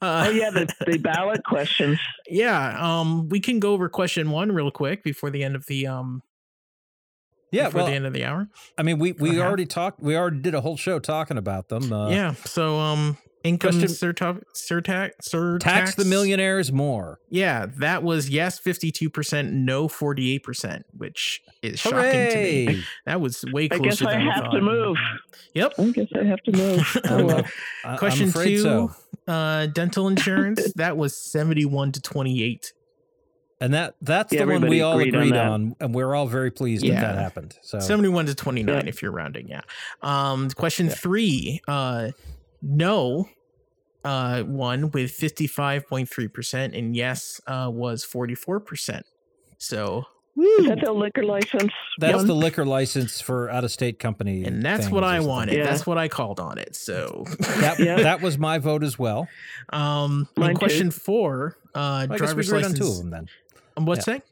[0.00, 1.98] uh, oh yeah, the, the ballot questions.
[2.28, 2.76] yeah.
[3.00, 6.22] Um, we can go over question one real quick before the end of the um
[7.52, 7.66] Yeah.
[7.66, 8.48] before Well, the end of the hour.
[8.78, 9.46] I mean, we we half.
[9.46, 10.00] already talked.
[10.00, 11.92] We already did a whole show talking about them.
[11.92, 12.34] Uh, yeah.
[12.44, 17.18] So um, income question- surtax surtax surtax Tax the millionaires more.
[17.30, 22.36] Yeah, that was yes, fifty two percent, no, forty eight percent, which is shocking to
[22.36, 22.84] me.
[23.06, 23.82] That was way closer.
[23.82, 24.50] I guess I than have thought.
[24.50, 24.96] to move.
[25.54, 25.72] Yep.
[25.78, 26.96] I guess I have to move.
[27.08, 27.38] Oh, well.
[27.38, 27.44] know.
[27.84, 28.92] I- I'm Question two, so.
[29.30, 30.72] Uh, dental insurance.
[30.76, 32.72] that was seventy one to twenty eight.
[33.62, 36.26] And that that's Yeah, the one we all agreed agreed, on on, and we're all
[36.26, 36.94] very pleased Yeah.
[36.94, 37.58] that that happened.
[37.62, 38.88] So 71 to 29 Yeah.
[38.88, 39.60] if you're rounding yeah
[40.00, 40.94] um question Yeah.
[40.94, 42.12] three uh
[42.62, 43.28] no
[44.02, 49.02] uh one with 55.3% and yes uh was 44%
[49.58, 50.04] so
[50.38, 51.72] Is that the liquor license?
[51.98, 52.26] That's one?
[52.26, 54.44] the liquor license for out of state company.
[54.44, 55.56] And that's what I wanted.
[55.56, 55.64] Yeah.
[55.64, 56.74] That's what I called on it.
[56.76, 57.24] So,
[57.60, 57.96] That, Yeah.
[57.96, 59.28] that was my vote as well.
[59.70, 60.58] um, Mine in too.
[60.58, 62.80] question four, uh, I guess we driver's agreed license.
[62.80, 63.26] on two of them then.
[63.76, 64.22] Um, What's that?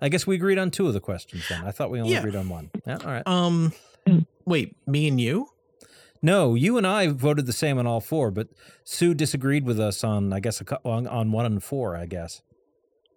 [0.00, 1.64] I guess we agreed on two of the questions then.
[1.64, 2.20] I thought we only Yeah.
[2.20, 2.70] agreed on one.
[2.86, 3.26] Yeah, all right.
[3.26, 3.72] Um,
[4.06, 4.26] Mm.
[4.46, 5.48] wait, me and you?
[6.22, 8.48] No, you and I voted the same on all four, but
[8.84, 11.94] Sue disagreed with us on, I guess, a, on, on one and four.
[11.96, 12.42] I guess.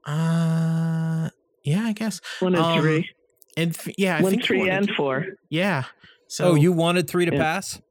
[0.06, 1.30] Uh,
[1.64, 2.22] yeah, I guess.
[2.40, 3.10] one and um, three.
[3.58, 5.26] And th- yeah, I one, think three, and four.
[5.50, 5.84] Yeah.
[6.28, 7.42] So oh, you wanted three to Yeah.
[7.42, 7.82] pass?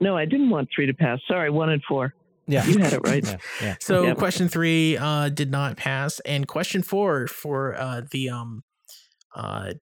[0.00, 1.18] No, I didn't want three to pass.
[1.28, 2.14] Sorry, one and four.
[2.46, 3.24] Yeah, You had it right.
[3.24, 3.76] yeah, yeah.
[3.80, 4.16] So Yep.
[4.16, 8.64] question three uh, did not pass, and question four for uh, the um,
[9.36, 9.72] uh,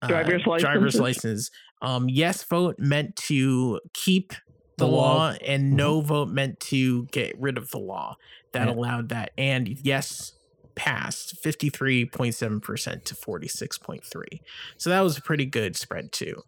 [0.00, 1.50] uh, Driver's driver's license.
[1.82, 4.30] Um, yes vote meant to keep
[4.78, 5.34] the, The law, law.
[5.44, 8.16] and no vote meant to get rid of the law.
[8.52, 8.74] That Yeah.
[8.74, 10.32] allowed that, and yes
[10.74, 14.42] passed fifty three point seven percent to forty six point three.
[14.76, 16.42] So that was a pretty good spread too.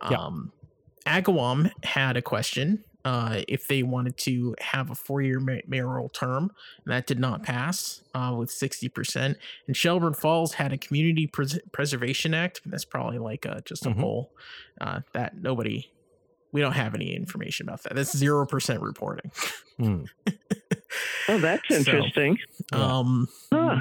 [0.00, 0.52] Um,
[1.06, 6.50] Agawam had a question uh, if they wanted to have a four-year mayoral term.
[6.84, 9.36] And that did not pass uh, with 60%.
[9.66, 12.60] And Shelburne Falls had a Community Pres- Preservation Act.
[12.66, 14.00] That's probably like uh, just a Mhm.
[14.00, 14.32] poll
[14.80, 15.90] uh, that nobody,
[16.52, 17.94] we don't have any information about that.
[17.94, 19.30] That's 0% reporting.
[19.78, 20.04] Hmm.
[21.28, 22.38] Oh, that's interesting.
[22.72, 22.78] Yeah.
[22.98, 23.80] Um, Huh.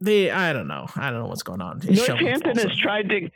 [0.00, 0.86] they, I don't know.
[0.96, 1.80] I don't know what's going on.
[1.86, 3.30] in Shelburne Northampton has tried to.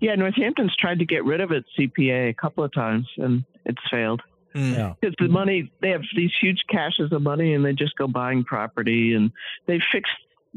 [0.00, 3.80] Yeah, Northampton's tried to get rid of its CPA a couple of times, and it's
[3.90, 4.22] failed.
[4.54, 4.74] Mm.
[4.74, 4.94] Yeah.
[4.98, 8.44] because the money they have these huge caches of money and they just go buying
[8.44, 9.30] property and
[9.66, 10.10] they fixed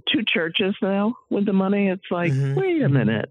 [0.08, 2.56] two churches now with the money it's like Mhm.
[2.56, 3.30] wait a minute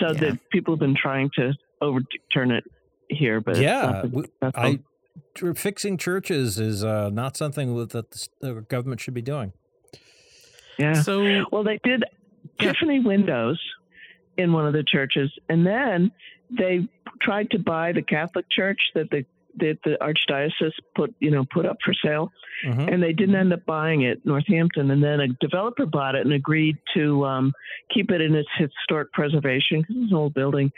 [0.00, 0.12] so Yeah.
[0.14, 2.64] the people have been trying to overturn it
[3.08, 4.52] here but Yeah, not been we- successful.
[4.62, 4.80] I
[5.54, 9.52] fixing churches is uh, not something that the, the government should be doing.
[10.78, 12.04] yeah So, well they did
[12.60, 12.72] Yeah.
[12.72, 13.60] tiffany windows
[14.36, 16.12] in one of the churches and then
[16.50, 16.88] they
[17.20, 19.24] tried to buy the catholic church that the
[19.56, 22.30] that the archdiocese put you know put up for sale
[22.64, 22.92] Mhm.
[22.92, 24.90] and they didn't end up buying it, Northampton.
[24.90, 27.52] And then a developer bought it and agreed to um,
[27.92, 30.72] keep it in its historic preservation because it's an old building,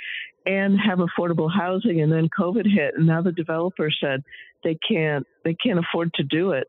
[0.46, 2.00] and have affordable housing.
[2.02, 4.22] And then COVID hit, and now the developer said
[4.62, 6.68] they can't they can't afford to do it.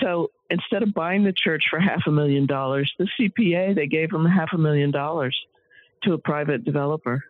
[0.00, 4.10] So instead of buying the church for half a million dollars, the CPA they gave
[4.10, 5.36] them half a million dollars
[6.02, 7.24] to a private developer,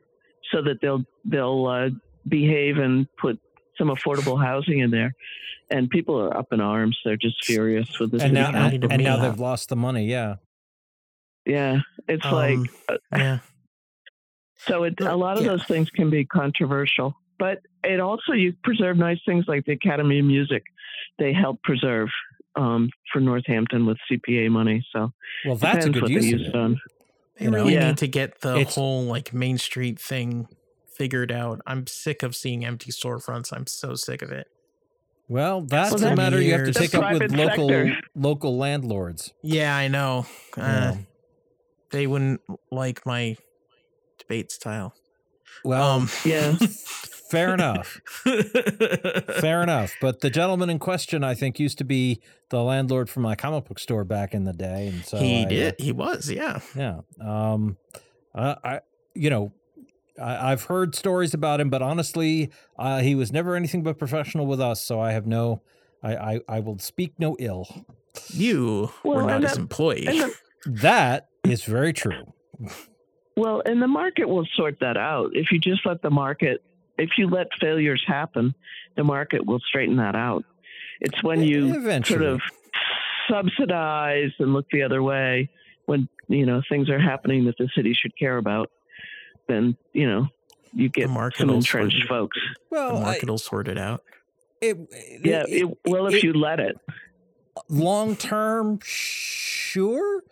[0.50, 1.90] so that they'll they'll uh,
[2.28, 3.38] behave and put
[3.78, 5.12] some affordable housing in there
[5.70, 6.98] and people are up in arms.
[7.04, 8.22] They're just furious with this.
[8.22, 10.06] And now, and, and now they've lost the money.
[10.06, 10.36] Yeah.
[11.46, 13.38] yeah, it's like um, uh, yeah.
[14.58, 14.84] so.
[14.84, 15.52] It, a lot of Yeah.
[15.52, 20.18] those things can be controversial, but it also you preserve nice things like the Academy
[20.20, 20.62] of Music.
[21.18, 22.08] They help preserve
[22.54, 24.84] um, for Northampton with CPA money.
[24.92, 25.12] So
[25.46, 26.72] Well, that's a good what they use of it.
[26.72, 26.78] it.
[27.38, 27.58] They you know?
[27.58, 27.88] really Yeah.
[27.88, 30.48] need to get the It's- whole like Main Street thing
[30.96, 31.60] figured out.
[31.66, 33.52] I'm sick of seeing empty storefronts.
[33.52, 34.46] I'm so sick of it.
[35.28, 36.76] Well, that's Well, a that- matter you have to Years.
[36.76, 38.00] take up with local sector.
[38.14, 39.32] local landlords.
[39.42, 40.26] Yeah, I know.
[40.56, 40.96] Uh, Yeah.
[41.90, 43.36] They wouldn't like my
[44.18, 44.94] debate style.
[45.64, 46.56] Well, Um, Yeah,
[47.30, 48.00] fair enough.
[49.40, 49.94] Fair enough.
[50.00, 53.66] But the gentleman in question, I think, used to be the landlord from my comic
[53.66, 55.74] book store back in the day, and so he I, uh, did.
[55.78, 56.30] He was.
[56.30, 56.60] Yeah.
[56.76, 57.00] Yeah.
[57.20, 57.76] Um,
[58.34, 58.80] I, I
[59.14, 59.52] you know,
[60.20, 64.46] I, I've heard stories about him, but honestly, uh, he was never anything but professional
[64.46, 64.82] with us.
[64.82, 65.62] So I have no,
[66.02, 67.84] I, I, I will speak no ill.
[68.28, 70.04] You were not his that- employee.
[70.04, 70.34] the,
[70.66, 72.32] That is very true.
[73.36, 76.62] well, and the market will sort that out if you just let the market.
[76.98, 78.54] If you let failures happen,
[78.96, 80.44] the market will straighten that out.
[81.00, 82.18] It's when you eventually.
[82.20, 82.40] sort of
[83.28, 85.48] subsidize and look the other way
[85.86, 88.70] when you know things are happening that the city should care about
[89.48, 90.28] then you know
[90.74, 92.38] you get market some entrenched sort it- folks
[92.70, 94.02] the well, I- market will sort it out.
[94.60, 94.76] it,
[95.24, 96.76] yeah it, well if it- you let it.
[97.68, 100.22] Long term, sure,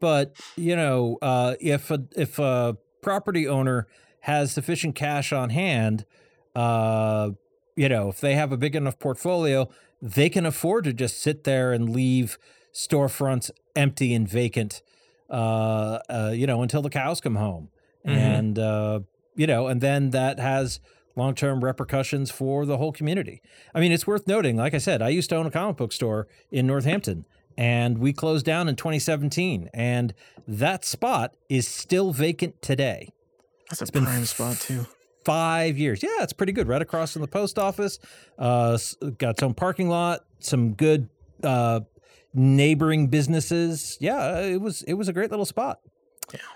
[0.00, 3.86] but you know, uh, if a if a property owner
[4.20, 6.06] has sufficient cash on hand,
[6.54, 7.30] uh,
[7.76, 9.68] you know, if they have a big enough portfolio,
[10.00, 12.38] they can afford to just sit there and leave
[12.72, 14.80] storefronts empty and vacant,
[15.28, 17.68] uh, uh, you know, until the cows come home,
[18.06, 18.10] Mhm.
[18.16, 19.00] and uh,
[19.36, 20.80] you know, and then that has
[21.16, 23.42] long term repercussions for the whole community.
[23.74, 25.92] I mean, it's worth noting, like I said, I used to own a comic book
[25.92, 27.24] store in Northampton
[27.58, 30.14] and we closed down in 2017 and
[30.46, 33.08] that spot is still vacant today.
[33.68, 34.86] That's a been prime spot too.
[35.24, 36.02] 5 years.
[36.02, 36.66] Yeah, it's pretty good.
[36.68, 37.98] Right across from the post office.
[38.38, 38.78] Uh
[39.18, 41.08] got its own parking lot, some good
[41.42, 41.80] uh
[42.32, 43.98] neighboring businesses.
[44.00, 45.80] Yeah, it was it was a great little spot.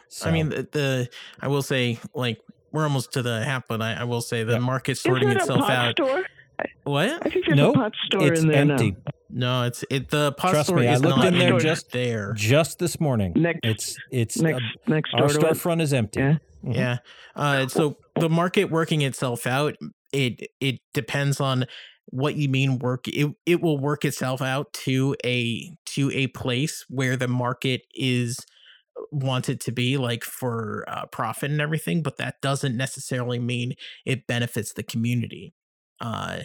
[0.08, 1.08] So, I mean, the, the
[1.40, 2.40] I will say, like,
[2.72, 4.58] we're almost to the half, but I, I will say the Yeah.
[4.58, 5.92] market Is sorting that a itself pot out.
[5.92, 6.22] store?
[6.84, 7.10] What?
[7.26, 8.90] I think there's Nope, a pot store it's in there empty.
[8.92, 8.96] now.
[9.30, 10.08] No, it's it.
[10.10, 12.32] The pot Trust store me, I is looked not in there just- there.
[12.34, 15.40] Just this morning, Next- it's it's Next, uh, next our door to it.
[15.54, 16.20] storefront is empty.
[16.20, 16.36] Yeah.
[16.64, 16.76] Mhm.
[16.76, 16.96] Yeah.
[17.34, 19.76] Uh, so the market working itself out,
[20.12, 21.64] it it depends on
[22.06, 23.08] what you mean work.
[23.08, 28.38] It it will work itself out to a to a place where the market is
[29.10, 33.74] wanted it to be like for uh, profit and everything, but that doesn't necessarily mean
[34.04, 35.54] it benefits the community.
[36.00, 36.40] Uh,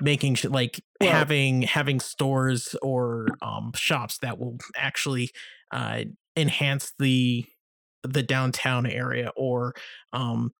[0.00, 5.30] making sure like Well- having having stores or um shops that will actually
[5.70, 6.04] uh
[6.36, 7.44] enhance the
[8.02, 9.74] the downtown area or
[10.12, 10.52] um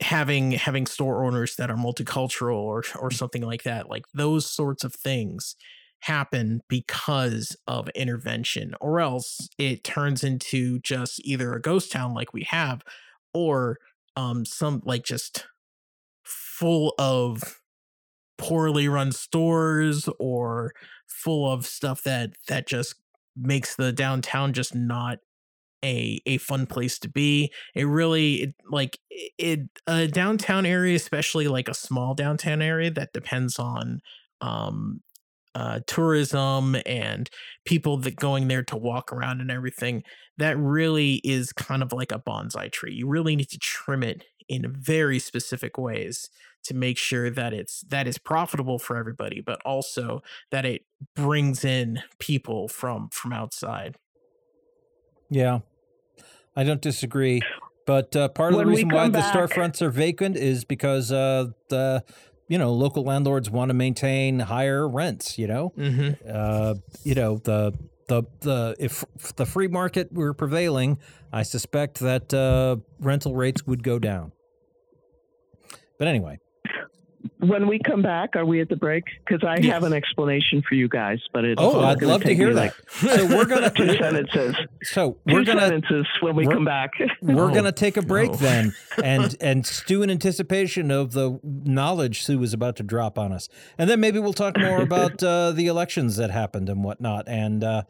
[0.00, 4.84] having having store owners that are multicultural or or something like that like those sorts
[4.84, 5.56] of things
[6.02, 12.32] happen because of intervention or else it turns into just either a ghost town like
[12.32, 12.82] we have
[13.32, 13.78] or
[14.16, 15.46] um some like just
[16.24, 17.60] full of
[18.36, 20.72] poorly run stores or
[21.06, 22.96] full of stuff that that just
[23.36, 25.18] makes the downtown just not
[25.84, 27.52] a a fun place to be.
[27.74, 33.12] It really it, like it, a downtown area, especially like a small downtown area that
[33.12, 34.00] depends on
[34.40, 35.00] um
[35.54, 37.28] uh tourism and
[37.64, 40.02] people that going there to walk around and everything.
[40.38, 42.94] That really is kind of like a bonsai tree.
[42.94, 46.28] You really need to trim it in very specific ways
[46.64, 50.84] to make sure that it's that is profitable for everybody, but also that it
[51.14, 53.96] brings in people from from outside.
[55.28, 55.60] Yeah,
[56.54, 57.42] I don't disagree.
[57.84, 60.64] But uh, part of the When we reason why come the storefronts are vacant is
[60.64, 62.04] because uh, the
[62.52, 65.38] you know local landlords want to maintain higher rents.
[65.38, 66.10] You know, Mm-hmm.
[66.38, 67.72] uh, you know the
[68.08, 69.04] the the if
[69.36, 70.98] the free market were prevailing,
[71.32, 74.32] I suspect that uh, rental rates would go down.
[75.98, 76.38] But anyway,
[77.38, 79.04] When we come back, are we at the break?
[79.24, 79.72] Because I Yes.
[79.72, 82.74] have an explanation for you guys, but it's oh, I'd love to hear that.
[83.00, 84.54] Like So we're gonna two sentences.
[84.82, 86.90] so we're gonna sentences when we come back.
[87.20, 88.36] we're Oh, gonna take a break no.
[88.36, 88.72] then
[89.04, 93.48] and and stew in anticipation of the knowledge sue is about to drop on us
[93.78, 97.62] and then maybe we'll talk more about uh, the elections that happened and whatnot and
[97.64, 97.82] uh,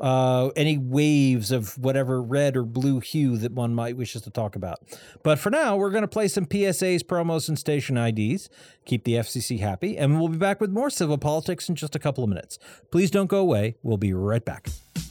[0.00, 4.30] uh, any waves of whatever red or blue hue that one might wish us to
[4.30, 4.80] talk about.
[5.22, 8.48] But for now we're going to play some psas promos and station ids
[8.86, 11.98] keep the fcc happy and we'll be back with more civil politics in just a
[11.98, 12.58] couple of minutes.
[12.90, 13.76] Please don't go away.
[13.82, 14.68] We'll be right back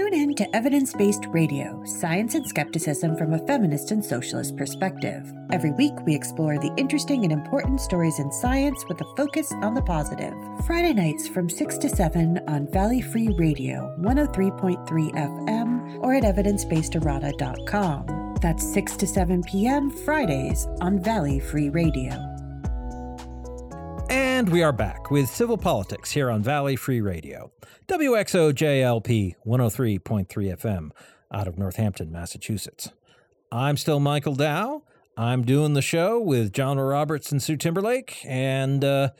[0.00, 5.30] Tune in to Evidence Based Radio, science and skepticism from a feminist and socialist perspective.
[5.52, 9.74] Every week, we explore the interesting and important stories in science with a focus on
[9.74, 10.32] the positive.
[10.64, 18.36] Friday nights from 6 to 7 on Valley Free Radio, 103.3 FM, or at evidencebasederrata.com.
[18.40, 19.90] That's 6 to 7 p.m.
[19.90, 22.29] Fridays on Valley Free Radio.
[24.10, 27.52] And we are back with Civil Politics here on Valley Free Radio.
[27.86, 30.90] WXOJLP 103.3 FM
[31.32, 32.90] out of Northampton, Massachusetts.
[33.52, 34.82] I'm still Michael Dow.
[35.16, 39.10] I'm doing the show with John Roberts and Sue Timberlake, and uh,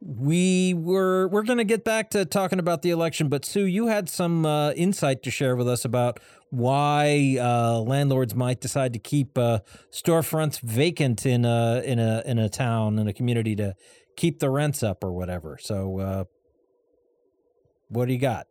[0.00, 3.88] we were we're going to get back to talking about the election, but Sue, you
[3.88, 9.00] had some uh, insight to share with us about why uh, landlords might decide to
[9.00, 9.58] keep uh,
[9.90, 13.74] storefronts vacant in a in a in a town in a community to
[14.16, 15.58] keep the rents up or whatever.
[15.60, 16.24] So, uh,
[17.88, 18.46] what do you got?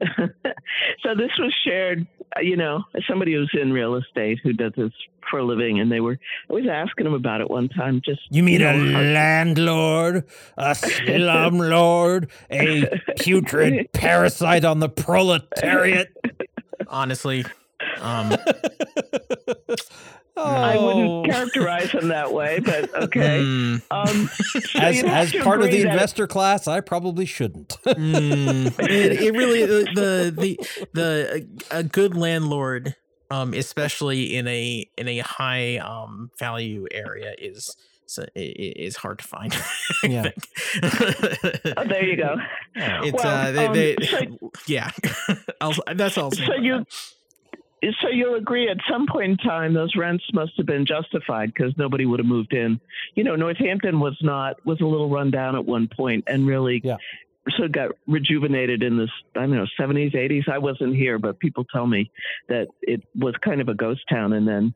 [0.00, 4.90] so this was shared, uh, you know, somebody who's in real estate who does this
[5.30, 6.18] for a living, and they were.
[6.50, 8.02] I was asking them about it one time.
[8.04, 10.24] Just You mean know, a how- landlord,
[10.58, 16.08] a slumlord, a putrid parasite on the proletariat?
[16.88, 17.44] Honestly,
[18.00, 18.36] um,
[20.36, 20.86] I Oh.
[20.86, 23.38] wouldn't characterize them that way, but okay.
[23.40, 27.68] mm, Um, so as as part of the that- investor class, I probably shouldn't.
[27.86, 32.96] mm, it, it really the the the, the a good landlord,
[33.30, 38.96] um, especially in a in a high um value area, is so i- i- is
[38.96, 39.54] hard to find.
[40.02, 40.30] Yeah.
[40.82, 42.36] Oh, there you go.
[42.74, 44.90] It's Well, uh, they, um, they so- yeah.
[45.60, 46.30] I'll, that's all.
[46.30, 46.86] So you, that.
[48.00, 51.76] So you'll agree at some point in time those rents must have been justified because
[51.76, 52.80] nobody would have moved in.
[53.14, 56.80] You know, Northampton was not was a little run down at one point and really
[56.84, 56.96] Yeah.
[57.58, 60.44] so got rejuvenated in this I don't know seventies eighties.
[60.50, 62.10] I wasn't here, but people tell me
[62.48, 64.72] that it was kind of a ghost town, and then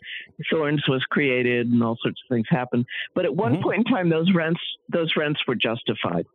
[0.51, 2.85] Thornes was created and all sorts of things happened.
[3.15, 3.63] But at one Mhm.
[3.63, 6.27] point in time, those rents those rents were justified.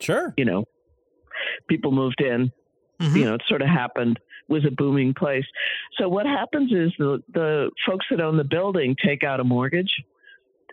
[0.00, 0.34] sure.
[0.36, 0.64] You know,
[1.68, 2.50] people moved in
[3.00, 3.16] Mhm.
[3.16, 5.44] you know, it sort of happened was a booming place.
[5.98, 9.92] So what happens is the the folks that own the building take out a mortgage,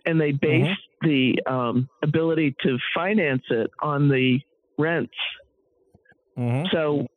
[0.05, 4.39] and they base the um, ability to finance it on the
[4.77, 5.13] rents.
[6.35, 7.07] hmm So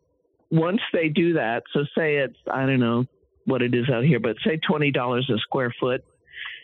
[0.51, 3.05] once they do that, so say it's I don't know
[3.45, 6.03] what it is out here, but say twenty dollars a square foot,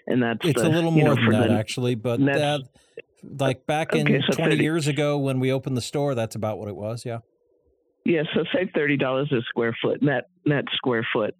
[0.06, 1.94] and that's It's the, a little you more know, than for that, the- actually.
[1.96, 2.62] But that
[3.38, 4.62] like back in Okay, so 20 30.
[4.64, 7.04] years ago when we opened the store, that's about what it was.
[7.04, 7.18] Yeah.
[8.04, 11.34] Yeah, so say thirty dollars a square foot, net net square foot.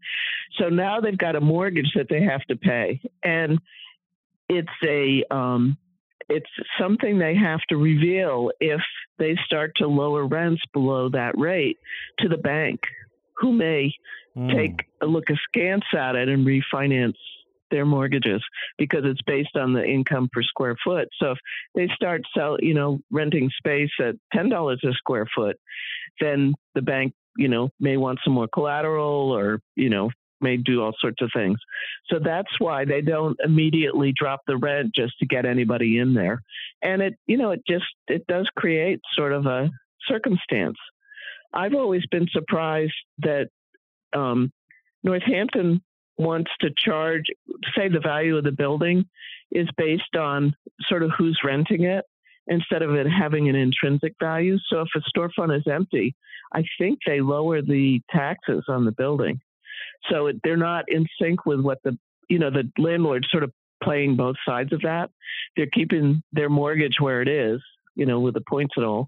[0.59, 3.59] So now they've got a mortgage that they have to pay, and
[4.49, 5.77] it's a um,
[6.29, 8.81] it's something they have to reveal if
[9.19, 11.79] they start to lower rents below that rate
[12.21, 12.81] to the bank,
[13.39, 13.93] who may
[14.37, 14.51] Mm.
[14.55, 17.19] take a look askance at it and refinance
[17.71, 18.43] their mortgages
[18.79, 21.09] because it's based on the income per square foot.
[21.19, 21.39] So if
[21.75, 25.59] they start sell, you know, renting space at ten dollars a square foot,
[26.21, 30.83] then the bank, you know, may want some more collateral or, you know, may do
[30.83, 31.59] all sorts of things.
[32.09, 36.43] So that's why they don't immediately drop the rent just to get anybody in there.
[36.83, 39.71] And it, you know, it just it does create sort of a
[40.09, 40.77] circumstance.
[41.55, 43.49] I've always been surprised that
[44.15, 44.53] um,
[45.05, 45.83] Northampton
[46.19, 47.25] wants to charge,
[47.77, 49.07] say, the value of the building
[49.51, 50.55] is based on
[50.89, 52.05] sort of who's renting it
[52.47, 54.59] instead of it having an intrinsic value.
[54.69, 56.15] So if a storefront is empty,
[56.53, 59.41] I think they lower the taxes on the building.
[60.11, 61.97] So it, they're not in sync with what the,
[62.29, 63.53] you know, the landlord's sort of
[63.83, 65.11] playing both sides of that.
[65.57, 67.61] They're keeping their mortgage where it is,
[67.95, 69.07] you know, with the points and all.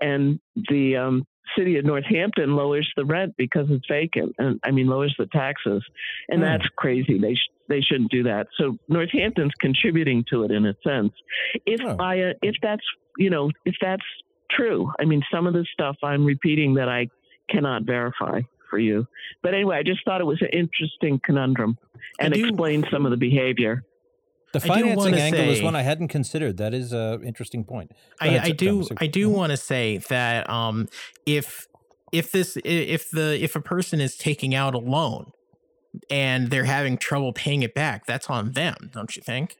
[0.00, 1.26] And the um,
[1.56, 5.82] city of Northampton lowers the rent because it's vacant, and I mean lowers the taxes,
[6.28, 6.44] and Hmm.
[6.44, 7.18] that's crazy.
[7.18, 8.48] They sh- they shouldn't do that.
[8.56, 11.12] So Northampton's contributing to it in a sense.
[11.66, 11.96] If Oh.
[11.98, 12.84] I uh, if that's
[13.18, 14.04] you know if that's
[14.50, 17.08] true, I mean some of the stuff I'm repeating that I
[17.48, 19.06] cannot verify for you.
[19.42, 21.76] But anyway, I just thought it was an interesting conundrum
[22.20, 23.82] and explained some of the behavior.
[24.52, 26.56] The financing wanna angle is one I hadn't considered.
[26.56, 27.92] That is an interesting point.
[28.20, 30.88] I, ahead, I do I do want to say that um
[31.24, 31.68] if
[32.12, 35.30] if this if the if a person is taking out a loan
[36.10, 39.56] and they're having trouble paying it back, that's on them, don't you think?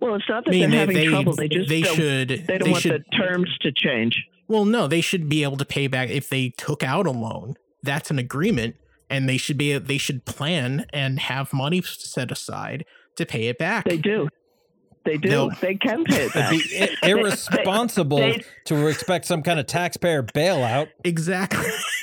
[0.00, 1.34] Well, it's not I that mean, they're they having they, trouble.
[1.34, 4.24] They just they don't, should they don't want should the terms to change.
[4.46, 7.56] well no they should be able to pay back if they took out a loan.
[7.84, 8.74] That's an agreement,
[9.08, 12.84] and they should be they should plan and have money set aside
[13.18, 13.84] to pay it back.
[13.84, 14.28] They do.
[15.04, 15.28] They do.
[15.28, 15.50] No.
[15.60, 16.50] They can pay it It'd back.
[16.50, 20.88] be irresponsible they- to expect some kind of taxpayer bailout.
[21.04, 21.64] exactly.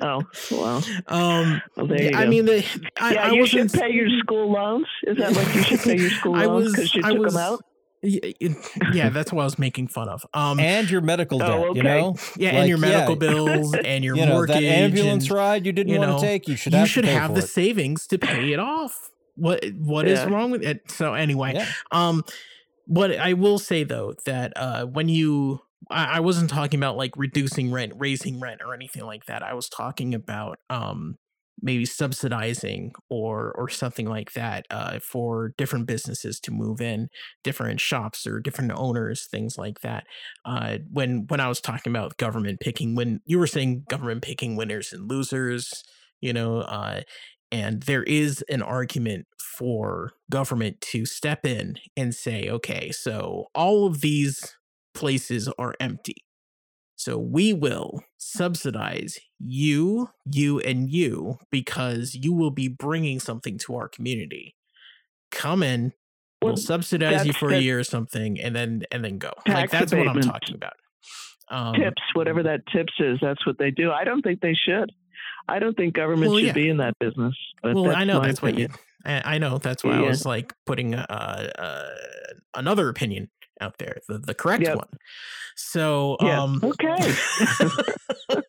[0.00, 0.82] oh well.
[1.06, 2.64] um, Well, there you I mean, the,
[3.00, 4.86] I, yeah, I you should pay your school loans.
[5.04, 7.18] Is that like you should pay your school I loans was- because you I took
[7.20, 7.60] was- them out?
[8.02, 8.56] Y- y-
[8.94, 10.24] yeah, that's what I was making fun of.
[10.32, 12.16] Um, and your medical debt, Oh, you know?
[12.34, 14.54] yeah, and your medical yeah, bills and your you know, mortgage.
[14.56, 17.02] that ambulance and, ride you didn't you want to take, you should you have should
[17.02, 17.48] to pay have for the it.
[17.48, 19.10] savings to pay it off.
[19.36, 20.28] What what is Yeah.
[20.28, 20.90] wrong with it?
[20.90, 21.66] So anyway, Yeah.
[21.92, 22.22] um,
[22.86, 25.60] what I will say though that uh, when you
[25.90, 29.42] I, I wasn't talking about like reducing rent, raising rent, or anything like that.
[29.42, 31.16] I was talking about um
[31.62, 37.08] maybe subsidizing or or something like that uh, for different businesses to move in,
[37.44, 40.04] different shops or different owners, things like that.
[40.44, 44.56] Uh, when when I was talking about government picking, when you were saying government picking
[44.56, 45.82] winners and losers,
[46.20, 47.02] you know, uh,
[47.52, 53.86] and there is an argument for government to step in and say, okay, so all
[53.86, 54.56] of these
[54.94, 56.24] places are empty.
[56.96, 63.74] So we will subsidize you, you, and you because you will be bringing something to
[63.76, 64.54] our community.
[65.30, 65.94] Come in,
[66.42, 69.32] Well, we'll subsidize you for a year or something, and then and then go.
[69.46, 70.74] like that's what I'm talking about.
[71.48, 73.90] Um, tips, whatever that tips is, that's what they do.
[73.90, 74.92] I don't think they should.
[75.48, 76.52] I don't think government Well, should yeah.
[76.52, 77.34] be in that business.
[77.62, 78.68] Well, I know that's what you.
[79.04, 81.88] I I know that's why I was like putting uh, uh,
[82.54, 83.30] another opinion
[83.60, 84.76] out there, the the correct Yep.
[84.76, 84.88] one.
[85.56, 86.42] So, Yeah.
[86.42, 87.14] um, okay.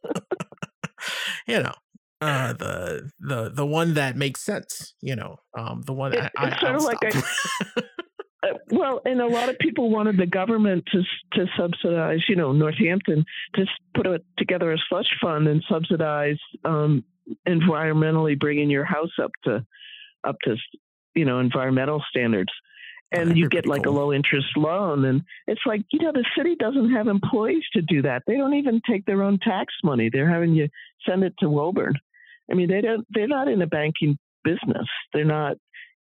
[1.48, 1.74] you know,
[2.22, 4.94] uh, the the the one that makes sense.
[5.02, 7.84] You know, um, the one It- I, I, it's sort I'll of like stop.
[8.44, 12.52] Uh, well, and a lot of people wanted the government to to subsidize, you know,
[12.52, 13.24] Northampton
[13.56, 17.04] to put a, together a slush fund and subsidize um,
[17.48, 19.66] environmentally bringing your house up to
[20.24, 20.56] up to
[21.14, 22.52] you know environmental standards.
[23.14, 23.94] Oh, And that'd you get like cool.
[23.94, 27.82] a low interest loan, and it's like you know the city doesn't have employees to
[27.82, 28.24] do that.
[28.26, 30.10] They don't even take their own tax money.
[30.10, 30.68] They're having you
[31.08, 31.94] send it to Woburn.
[32.50, 33.06] I mean, they don't.
[33.12, 34.88] They're not in a banking business.
[35.14, 35.58] They're not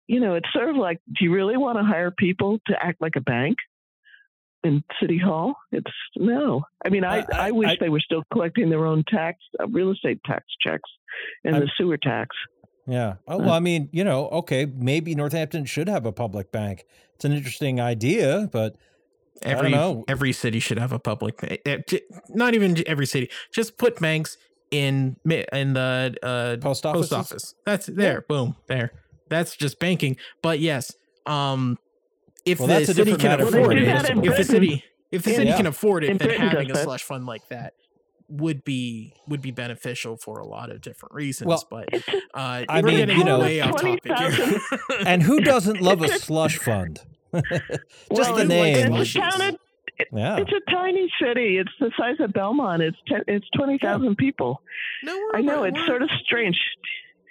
[0.09, 3.01] you know, it's sort of like, do you really want to hire people to act
[3.01, 3.57] like a bank
[4.65, 5.55] in City Hall?
[5.71, 6.63] It's no.
[6.85, 9.39] I mean, I, I- I, I- wish I- they were still collecting their own tax,
[9.61, 10.91] uh, real estate tax checks
[11.45, 12.35] and I- the sewer tax.
[12.87, 13.17] Yeah.
[13.29, 16.87] Oh, well, I mean, you know, okay, maybe Northampton should have a public bank.
[17.17, 18.77] It's an interesting idea, but
[19.45, 20.05] I don't every know.
[20.09, 21.61] every city should have a public bank.
[21.67, 21.81] Eh,
[22.31, 23.29] Not even every city.
[23.53, 24.39] Just put banks
[24.71, 25.17] in
[25.53, 27.13] in the uh, post post office.
[27.13, 27.55] office.
[27.67, 28.23] That's there.
[28.27, 28.57] Boom.
[28.69, 28.93] There.
[29.29, 30.17] That's just banking.
[30.43, 30.93] But yes,
[31.27, 31.79] um,
[32.45, 34.25] if Well, the that's a city can afford the it, municipal.
[34.29, 35.37] if the city if the Yeah.
[35.37, 35.57] city Yeah.
[35.57, 37.73] can afford it, In then Britain having a slush fund like that
[38.31, 41.49] would be would be beneficial for a lot of different reasons.
[41.49, 42.01] Well, but uh,
[42.35, 44.17] I we're mean, getting you know- way off topic here.
[44.17, 44.61] 20,000
[45.07, 47.01] And who doesn't love a slush fund?
[47.35, 47.45] Just
[48.11, 48.93] well, the name.
[48.95, 49.61] It's a, town, it-
[50.13, 50.37] yeah.
[50.39, 51.59] it's a tiny city.
[51.59, 52.83] It's the size of Belmont.
[52.83, 54.63] It's ten, it's twenty thousand people.
[55.03, 56.59] no, I know we're- it's we're- sort of strange.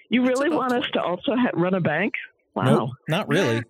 [0.10, 2.14] You really about want us to also ha- run a bank?
[2.55, 2.64] Wow.
[2.64, 3.64] Nope, not really.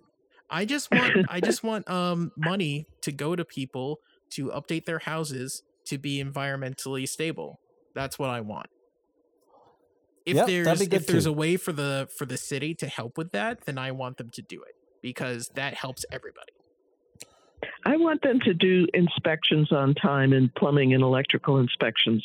[0.50, 5.00] I just want I just want um money to go to people to update their
[5.00, 7.60] houses to be environmentally stable.
[7.94, 8.68] That's what I want.
[10.26, 11.30] If Yep, there's if there's too.
[11.30, 14.30] a way for the for the city to help with that, then I want them
[14.30, 16.52] to do it because that helps everybody.
[17.84, 22.24] I want them to do inspections on time and plumbing and electrical inspections.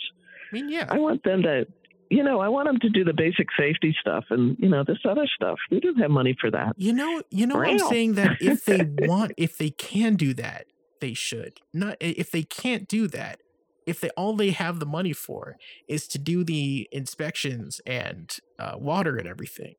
[0.52, 0.86] I mean, yeah.
[0.90, 1.66] I want them to,
[2.10, 5.00] you know, I want them to do the basic safety stuff and, you know, this
[5.06, 5.58] other stuff.
[5.72, 6.74] We don't have money for that.
[6.78, 10.66] You know, you know, I'm saying that if they want, if they can do that,
[11.02, 11.60] they should.
[11.74, 13.40] Not if they can't do that,
[13.86, 18.76] if they all they have the money for is to do the inspections and uh,
[18.78, 19.76] water and everything,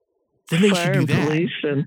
[0.50, 1.26] then they Fire should do and that.
[1.28, 1.86] police and,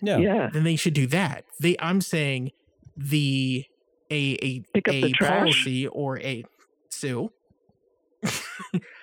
[0.00, 0.16] Yeah.
[0.18, 0.50] yeah.
[0.52, 1.44] Then they should do that.
[1.60, 2.52] They, I'm saying,
[2.96, 3.66] the
[4.10, 6.44] a a Pick up a the policy or a
[6.88, 7.30] Sue.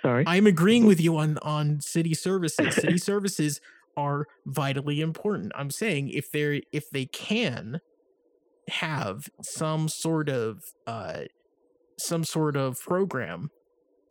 [0.02, 0.24] Sorry.
[0.28, 2.76] I'm agreeing with you on on city services.
[2.76, 3.62] City services
[3.98, 5.52] are vitally important.
[5.56, 7.80] I'm saying if they're if they can
[8.70, 11.22] have some sort of uh
[12.00, 13.50] some sort of program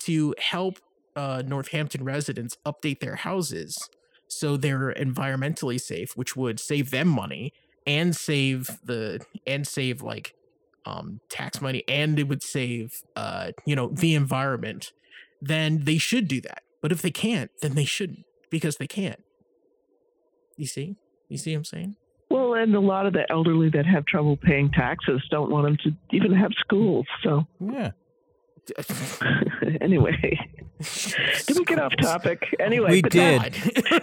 [0.00, 0.78] to help
[1.16, 3.76] uh Northampton residents update their houses
[4.28, 7.52] so they're environmentally safe, which would save them money
[7.86, 10.34] and save the and save like
[10.87, 14.93] um tax money and it would save uh you know the environment
[15.41, 16.62] then they should do that.
[16.80, 19.22] But if they can't, then they shouldn't because they can't.
[20.57, 20.97] You see?
[21.28, 21.97] You see what I'm saying?
[22.30, 25.76] Well, and a lot of the elderly that have trouble paying taxes don't want them
[25.85, 27.07] to even have schools.
[27.22, 27.93] So, Yeah.
[29.80, 30.38] anyway,
[31.46, 32.54] did we get off topic?
[32.58, 33.40] Anyway, We did.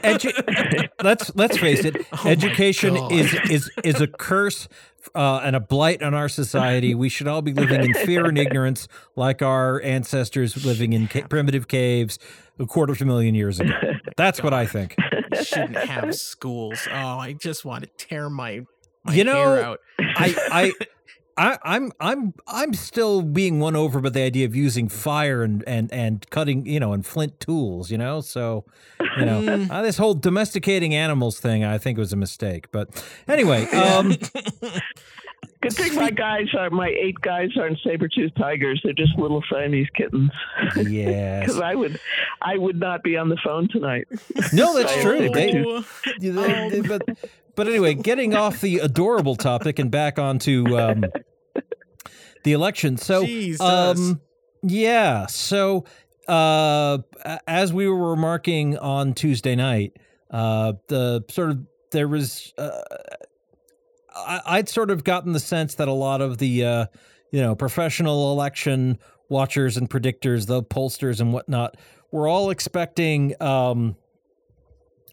[0.04, 1.96] Edu- let's let's face it.
[2.14, 4.68] Oh education is is is a curse
[5.16, 6.94] uh, and a blight on our society.
[6.96, 11.28] We should all be living in fear and ignorance, like our ancestors living in ca-
[11.28, 12.20] primitive caves
[12.60, 13.74] a quarter of a million years ago.
[14.18, 14.96] That's what I think.
[15.44, 16.88] shouldn't have schools.
[16.92, 18.62] Oh, I just want to tear my,
[19.04, 19.80] my You know, hair out.
[20.00, 20.72] I
[21.38, 21.54] I.
[21.54, 25.64] I, I'm I'm I'm still being won over by the idea of using fire and,
[25.68, 28.66] and, and cutting you know and flint tools you know so
[29.18, 29.72] you know Mm.
[29.72, 32.90] uh, this whole domesticating animals thing I think was a mistake but
[33.28, 34.16] anyway um
[35.62, 38.82] Good thing my guys are my eight guys aren't saber tooth tigers.
[38.84, 40.32] They're just little Siamese kittens.
[40.88, 41.42] Yes.
[41.46, 42.00] Because I would,
[42.42, 44.08] I would not be on the phone tonight.
[44.54, 45.30] No, that's true.
[45.30, 45.52] They,
[46.20, 47.04] they- they- but
[47.56, 51.06] but anyway, getting off the adorable topic and back onto um,
[52.44, 52.98] the election.
[52.98, 53.26] So,
[53.60, 54.22] um,
[54.64, 55.26] yeah.
[55.28, 55.86] So,
[56.28, 57.00] uh,
[57.48, 59.98] as we were remarking on Tuesday night,
[60.30, 62.54] uh, the sort of there was.
[62.58, 62.82] Uh,
[64.14, 66.86] I, I'd sort of gotten the sense that a lot of the, uh,
[67.32, 69.00] you know, professional election
[69.30, 71.78] watchers and predictors, the pollsters and whatnot,
[72.12, 73.96] were all expecting um,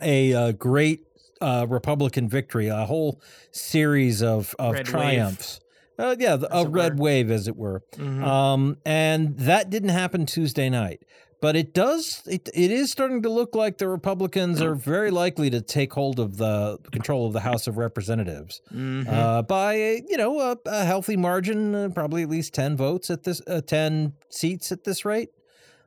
[0.03, 1.03] a, uh great
[1.41, 3.20] uh, Republican victory, a whole
[3.53, 4.91] series of, of Red wave.
[4.93, 5.61] triumphs.
[5.99, 7.05] Uh, yeah, the- a red were.
[7.05, 7.82] wave, as it were.
[7.97, 8.22] mhm.
[8.22, 11.03] Um, and that didn't happen Tuesday night.
[11.41, 12.22] But it does.
[12.26, 16.18] It, it is starting to look like the Republicans are very likely to take hold
[16.18, 19.07] of the control of the House of Representatives Mhm.
[19.09, 23.09] uh, by a, you know a, a healthy margin, uh, probably at least ten votes
[23.09, 25.30] at this, uh, ten seats at this rate.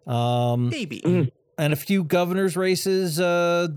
[0.08, 1.32] Um, Maybe.
[1.62, 1.66] Mm.
[1.66, 3.68] and a few governors races, uh,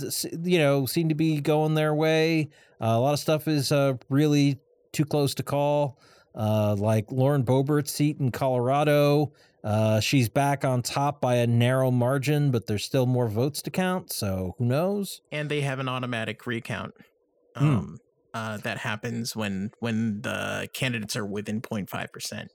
[0.42, 2.48] you know, seem to be going their way.
[2.80, 4.58] Uh, a lot of stuff is uh, really
[4.92, 5.98] too close to call,
[6.34, 9.32] uh, like Lauren Boebert's seat in Colorado.
[9.62, 13.70] Uh, she's back on top by a narrow margin, but there's still more votes to
[13.70, 14.12] count.
[14.12, 15.20] So who knows?
[15.32, 16.94] and they have an automatic recount.
[17.56, 17.64] Hmm.
[17.64, 17.98] Um,
[18.34, 22.50] uh, that happens when when the candidates are within 0.5 percent.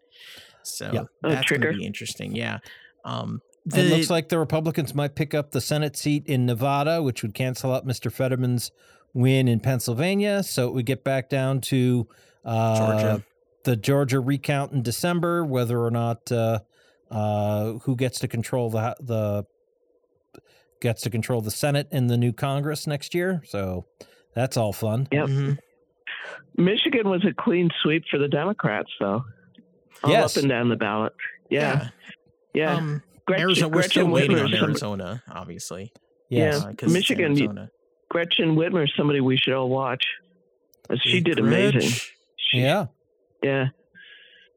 [0.62, 1.04] So Yeah.
[1.24, 2.36] Oh, that's going to be interesting.
[2.36, 2.60] Yeah.
[3.06, 3.42] Um,
[3.76, 7.34] it looks like the Republicans might pick up the Senate seat in Nevada, which would
[7.34, 8.12] cancel out Mr.
[8.12, 8.72] Fetterman's
[9.14, 10.44] win in Pennsylvania.
[10.44, 12.08] So we get back down to
[12.46, 13.24] uh, Georgia.
[13.64, 16.60] the Georgia recount in December, whether or not uh,
[17.12, 19.46] uh, who gets to control the the
[20.82, 23.42] gets to control the Senate in the new Congress next year.
[23.46, 23.86] So
[24.34, 25.08] that's all fun.
[25.12, 25.28] Yep.
[25.28, 25.58] Mhm.
[26.56, 29.24] Michigan was a clean sweep for the Democrats, though.
[30.04, 30.38] All Yes.
[30.38, 31.14] up and down the ballot.
[31.50, 31.90] Yeah,
[32.54, 32.76] yeah.
[32.76, 35.94] Um, Gretchen, Arizona, we're still waiting Whitmer on is some- Arizona, obviously.
[36.30, 36.56] Yes.
[36.62, 36.70] Yeah.
[36.70, 37.72] uh, 'cause it's Michigan, Arizona.
[38.10, 40.04] Gretchen Whitmer is somebody we should all watch.
[41.04, 41.82] She Big did amazing.
[42.38, 42.88] She- Yeah.
[43.44, 43.68] yeah.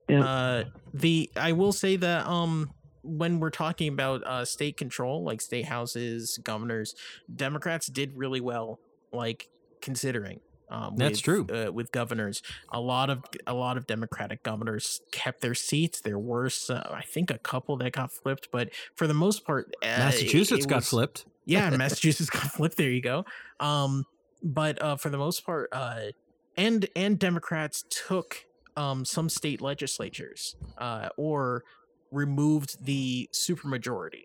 [0.08, 0.24] Yeah.
[0.24, 5.40] Uh, the I will say that um when we're talking about uh state control, like
[5.40, 6.94] state houses, governors,
[7.34, 8.80] Democrats did really well,
[9.12, 9.48] like
[9.80, 10.40] considering.
[10.72, 11.46] Um, That's with, true.
[11.54, 16.00] Uh, with governors, a lot of a lot of Democratic governors kept their seats.
[16.00, 19.66] There were, uh, I think, a couple that got flipped, but for the most part,
[19.82, 21.26] uh, it- Massachusetts it got was- flipped.
[21.44, 22.78] yeah, Massachusetts got flipped.
[22.78, 23.26] There you go.
[23.60, 24.06] Um,
[24.42, 26.12] but uh, for the most part, uh,
[26.56, 31.64] and and Democrats took um some state legislatures, uh, or
[32.10, 34.24] removed the supermajority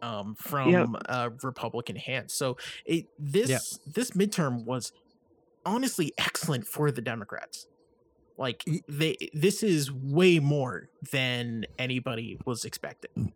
[0.00, 2.32] um from uh Republican hands.
[2.34, 4.92] So it this this midterm was
[5.64, 7.66] honestly excellent for the Democrats.
[8.38, 13.32] Like they this is way more than anybody was expecting.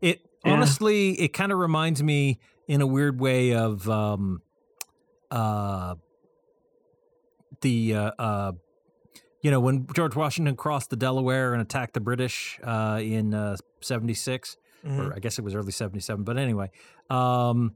[0.00, 0.52] It Yeah.
[0.52, 2.38] honestly, it kind of reminds me
[2.68, 4.42] in a weird way of um,
[5.30, 5.96] uh,
[7.60, 8.52] the uh, uh,
[9.42, 13.56] you know when George Washington crossed the Delaware and attacked the British uh, in uh,
[13.82, 14.56] '76,
[14.86, 16.24] or I guess it was early '77.
[16.24, 16.70] But anyway,
[17.10, 17.74] um,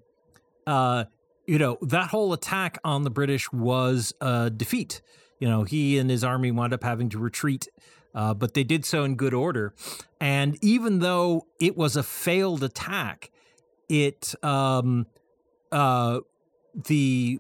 [0.67, 1.05] uh,
[1.53, 5.03] you know that whole attack on the British was a defeat.
[5.39, 7.69] You know, he and his army wound up having to retreat,
[8.15, 9.75] uh, but they did so in good order.
[10.19, 13.31] And even though it was a failed attack,
[13.91, 15.07] it um,
[15.71, 16.21] uh,
[16.75, 17.39] the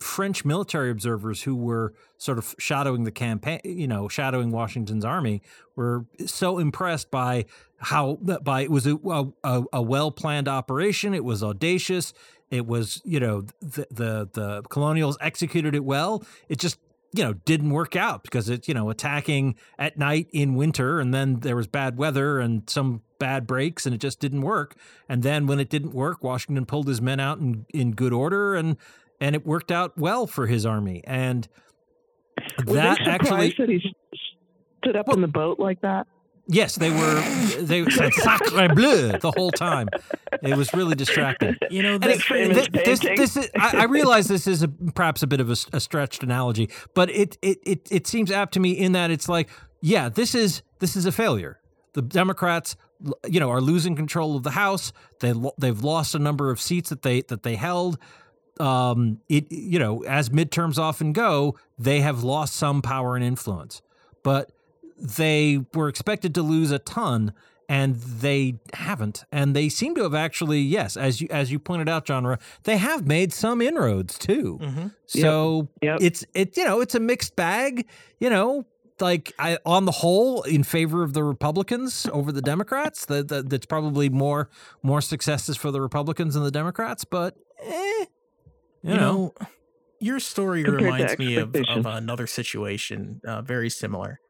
[0.00, 5.42] French military observers who were sort of shadowing the campaign, you know, shadowing Washington's army,
[5.76, 7.44] were so impressed by
[7.76, 8.96] how by it was a,
[9.44, 11.12] a, a well planned operation.
[11.12, 12.14] It was audacious.
[12.50, 16.24] It was, you know, the, the the colonials executed it well.
[16.48, 16.78] It just
[17.12, 21.14] you know didn't work out because it you know attacking at night in winter and
[21.14, 24.74] then there was bad weather and some bad breaks and it just didn't work
[25.08, 28.56] and then when it didn't work washington pulled his men out in, in good order
[28.56, 28.76] and
[29.20, 31.46] and it worked out well for his army and
[32.66, 33.94] Were that actually that he
[34.82, 36.06] stood up in the boat like that?
[36.46, 37.20] Yes they were
[37.60, 39.88] they said sacre bleu the whole time
[40.42, 44.46] it was really distracting You know, this, it- this, this is, I, I realize this
[44.46, 48.30] is a, perhaps a bit of a stretched analogy, but it, it it it seems
[48.30, 49.48] apt to me in that it's like,
[49.80, 51.60] yeah, this is this is a failure.
[51.94, 52.76] The Democrats,
[53.26, 54.92] you know, are losing control of the House.
[55.20, 57.96] They they've lost a number of seats that they that they held.
[58.60, 63.80] Um, it you know, as midterms often go, they have lost some power and influence,
[64.22, 64.50] but
[64.98, 67.32] they were expected to lose a ton
[67.68, 71.88] and they haven't and they seem to have actually yes as you as you pointed
[71.88, 74.94] out genre they have made some inroads too Mhm.
[75.06, 75.98] so Yep.
[76.02, 77.86] it's it you know it's a mixed bag
[78.18, 78.66] you know
[79.00, 83.06] like I, on the whole in favor of the Republicans over the Democrats.
[83.06, 84.48] That, that that's probably more
[84.84, 87.04] more successes for the Republicans than the Democrats.
[87.04, 88.06] But eh, you,
[88.82, 89.34] You know, know,
[89.98, 94.20] your story Compared reminds me of, of another situation uh, very similar.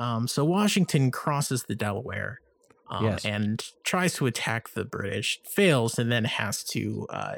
[0.00, 2.40] Um, so Washington crosses the Delaware
[2.88, 3.24] um, Yes.
[3.24, 7.34] and tries to attack the British, fails, and then has to uh,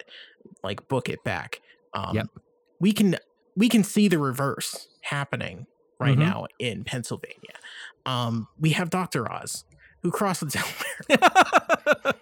[0.63, 1.61] like book it back.
[1.93, 2.27] Um, Yep.
[2.81, 3.17] We can
[3.57, 5.67] we can see the reverse happening
[6.01, 6.21] right Mhm.
[6.21, 7.57] now in Pennsylvania.
[8.07, 9.65] Um, we have Doctor Oz
[10.03, 10.47] who crossed the
[11.09, 12.13] Delaware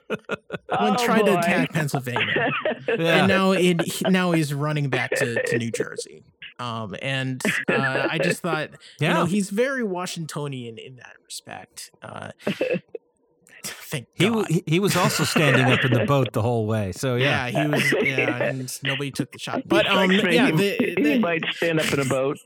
[0.79, 2.51] when Oh, trying to attack Pennsylvania
[2.89, 2.95] Yeah.
[3.21, 6.25] and now it now he's running back to, to New Jersey.
[6.61, 11.91] Um, and uh, I just thought, you know, he's very Washingtonian in that respect.
[12.03, 12.33] Uh,
[13.65, 14.47] thank he, God.
[14.49, 16.93] he he was also standing up in the boat the whole way.
[16.93, 17.93] So yeah, yeah, he was.
[18.03, 19.67] Yeah, and nobody took the shot.
[19.67, 22.39] But um, yeah, he, the, he might stand up in a boat.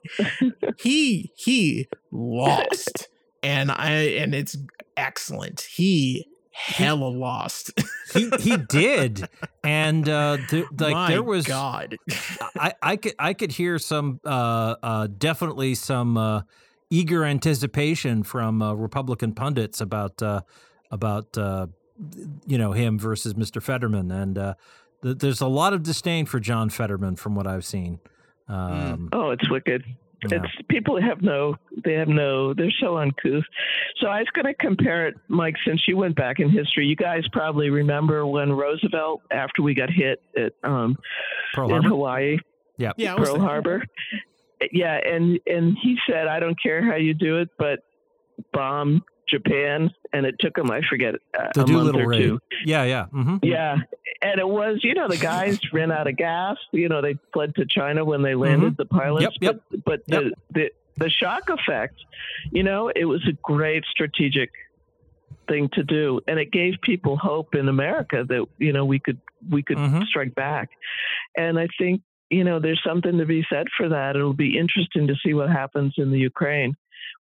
[0.79, 3.09] he he lost,
[3.43, 4.57] and I and it's
[4.97, 5.63] excellent.
[5.63, 7.73] He hella lost.
[8.15, 9.29] he he did,
[9.63, 11.97] and uh, th- like My there was God.
[12.57, 16.43] I, I could I could hear some uh, uh, definitely some uh,
[16.91, 20.43] eager anticipation from uh, Republican pundits about uh,
[20.91, 21.67] about uh,
[22.47, 23.61] you know him versus Mr.
[23.63, 24.55] Fetterman, and uh,
[25.03, 27.99] th- there's a lot of disdain for John Fetterman from what I've seen.
[28.49, 29.85] Um, Oh, it's wicked.
[30.31, 30.39] Yeah.
[30.43, 33.45] It's people have no, they have no, they're so uncouth.
[34.01, 36.87] So I was going to compare it, Mike, since you went back in history.
[36.87, 40.97] You guys probably remember when Roosevelt, after we got hit at um,
[41.55, 41.89] Pearl in Harbor.
[41.89, 42.39] Hawaii,
[42.79, 43.39] Yeah, I Pearl.
[43.39, 43.85] Harbor.
[44.73, 47.81] Yeah, and and he said, "I don't care how you do it, but
[48.53, 52.19] bomb Japan." And it took them, I forget, uh, The a month or raid.
[52.23, 52.39] two.
[52.65, 53.07] Yeah, yeah.
[53.07, 53.77] hmm Yeah,
[54.23, 56.57] and it was, you know, the guys ran out of gas.
[56.73, 59.37] You know, they fled to China when they landed the pilots.
[59.43, 59.45] Mm-hmm.
[59.45, 61.97] Yep, But, but the, the the shock effect,
[62.53, 64.51] you know, it was a great strategic
[65.49, 69.21] thing to do, and it gave people hope in America that you know we could
[69.51, 70.05] we could Mhm.
[70.07, 70.71] strike back.
[71.37, 74.17] And I think you know there's something to be said for that.
[74.17, 76.77] It'll be interesting to see what happens in the Ukraine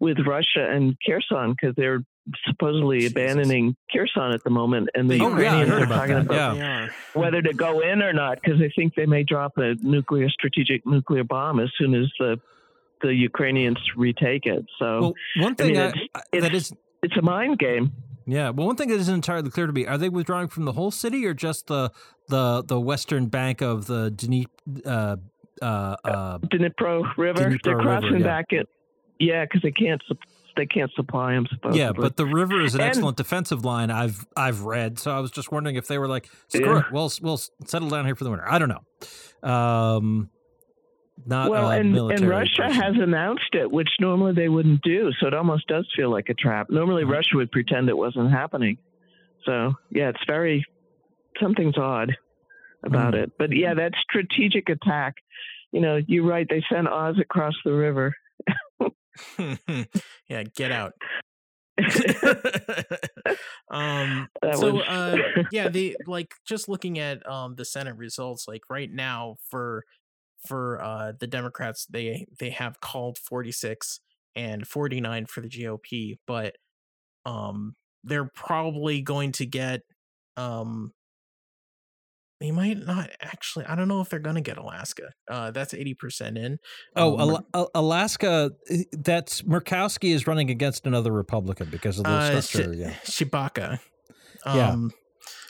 [0.07, 2.01] with Russia and Kherson because they're
[2.49, 3.13] supposedly Jesus.
[3.13, 6.57] abandoning Kherson at the moment, and the Oh, Ukrainians heard are about talking that, about
[6.57, 6.89] yeah.
[7.15, 10.85] Whether to go in or not because they think they may drop a nuclear strategic
[10.95, 12.33] nuclear bomb as soon as the
[13.01, 14.65] the Ukrainians retake it.
[14.79, 15.15] So Well,
[15.47, 16.73] one thing mean, I, it's- I- it's- that is
[17.03, 17.93] it's a mind game.
[18.27, 20.73] Yeah, well, one thing that isn't entirely clear to me: are they withdrawing from the
[20.79, 21.91] whole city or just the
[22.29, 24.47] the the western bank of the Dnip,
[24.87, 25.17] uh,
[25.61, 27.45] uh, uh, Dnipro River.
[27.51, 28.27] Dnipro They're River, crossing yeah.
[28.27, 28.69] back it.
[29.23, 30.03] Yeah, because they can't
[30.57, 31.47] they can't supply them.
[31.49, 31.79] Supposedly.
[31.81, 33.91] yeah, but the river is an And- excellent defensive line.
[33.91, 36.79] I've I've read, so I was just wondering if they were like, screw Yeah.
[36.81, 38.45] it, we'll we'll settle down here for the winter.
[38.49, 39.49] I don't know.
[39.49, 40.29] Um,
[41.25, 42.83] not well, and, and Russia person.
[42.83, 45.11] has announced it, which normally they wouldn't do.
[45.21, 46.69] So it almost does feel like a trap.
[46.71, 47.13] Normally, Uh-huh.
[47.13, 48.79] Russia would pretend it wasn't happening.
[49.45, 50.65] So yeah, it's very
[51.41, 52.17] something's odd
[52.85, 53.21] about Hmm.
[53.21, 53.33] it.
[53.39, 55.15] But yeah, that strategic attack.
[55.71, 56.47] You know, you're right.
[56.49, 58.15] They sent Oz across the river.
[60.29, 60.93] yeah, get out.
[63.71, 65.17] um That so uh
[65.51, 69.83] yeah they like just looking at um the senate results like right now for
[70.47, 74.01] for uh the democrats they they have called 46
[74.37, 76.57] and 49 for the gop but
[77.25, 79.81] um they're probably going to get
[80.37, 80.93] um
[82.43, 86.37] they might not actually i don't know if they're gonna get alaska uh that's 80%
[86.37, 86.59] in
[86.97, 88.51] Oh, Um, Al- Alaska.
[88.71, 92.73] uh, That's Murkowski is running against another Republican because of the Uh, structure.
[92.75, 92.91] Shi- yeah.
[93.05, 93.79] Tshibaka.
[94.47, 94.71] Yeah.
[94.71, 94.93] Um,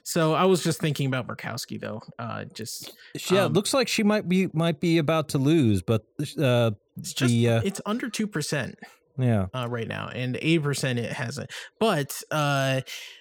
[0.04, 2.02] So I was just thinking about Murkowski though.
[2.18, 2.92] Uh, just
[3.30, 6.02] Yeah, um, it looks like she might be might be about to lose, but
[6.38, 8.78] uh, it's just the uh, it's under two percent
[9.18, 11.50] yeah, uh, right now, and eight percent it hasn't.
[11.78, 12.80] But uh,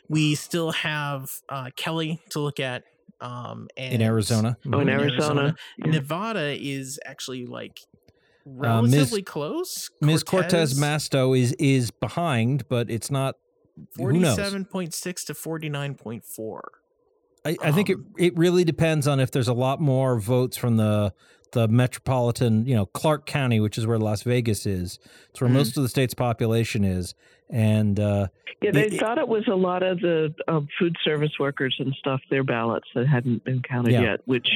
[0.09, 2.84] we still have uh, Kelly to look at.
[3.22, 4.57] Um, and in Arizona.
[4.74, 4.91] Oh, in Mhm.
[4.91, 5.55] Arizona.
[5.78, 5.91] Yeah.
[5.91, 7.80] Nevada is actually like
[8.45, 8.91] Uh, Ms.
[8.91, 9.89] relatively close.
[10.01, 10.24] Ms.
[10.24, 13.36] Cortez Masto is is behind, but it's not.
[13.95, 16.69] Forty-seven point six to forty-nine point four.
[17.45, 20.57] I, I think it Um, it really depends on if there's a lot more votes
[20.57, 21.13] from the
[21.52, 24.99] the metropolitan, you know, Clark County, which is where Las Vegas is.
[25.30, 25.54] It's where Mhm.
[25.54, 27.14] most of the state's population is,
[27.49, 28.28] and uh,
[28.62, 31.76] Yeah, they It- it- thought it was a lot of the uh, food service workers
[31.80, 34.02] and stuff, their ballots that hadn't been counted Yeah.
[34.02, 34.47] yet, which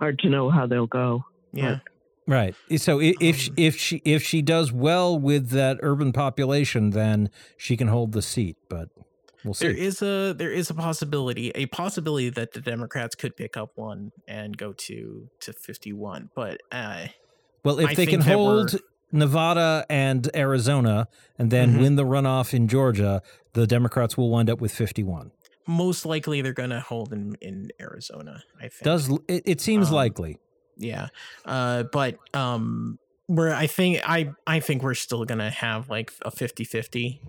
[0.00, 1.24] hard to know how they'll go.
[1.52, 1.80] Yeah.
[2.26, 2.54] right.
[2.76, 6.90] So i- if she, Um, if she if she does well with that urban population,
[6.90, 8.56] then she can hold the seat.
[8.70, 8.88] But
[9.48, 9.66] we'll see.
[9.68, 13.72] There is a there is a possibility, a possibility that the Democrats could pick up
[13.74, 16.30] one and go to to fifty one.
[16.34, 17.06] But uh,
[17.64, 18.76] Well, if I they can think that we're- hold,
[19.10, 21.80] Nevada and Arizona, and then Mhm.
[21.80, 23.22] win the runoff in Georgia,
[23.54, 25.30] the Democrats will wind up with 51.
[25.66, 28.82] Most likely they're going to hold in, in Arizona, I think.
[28.82, 30.38] Does it, it seems Um, likely?
[30.76, 31.08] yeah.
[31.46, 36.12] Uh, but um, we're, I think, I, I think we're still going to have like
[36.22, 37.22] a 50 50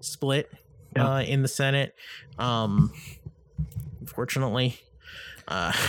[0.00, 0.50] split
[0.96, 1.08] Yeah.
[1.08, 1.94] uh, in the Senate.
[2.38, 2.92] Um,
[4.00, 4.80] unfortunately.
[5.48, 5.72] Uh,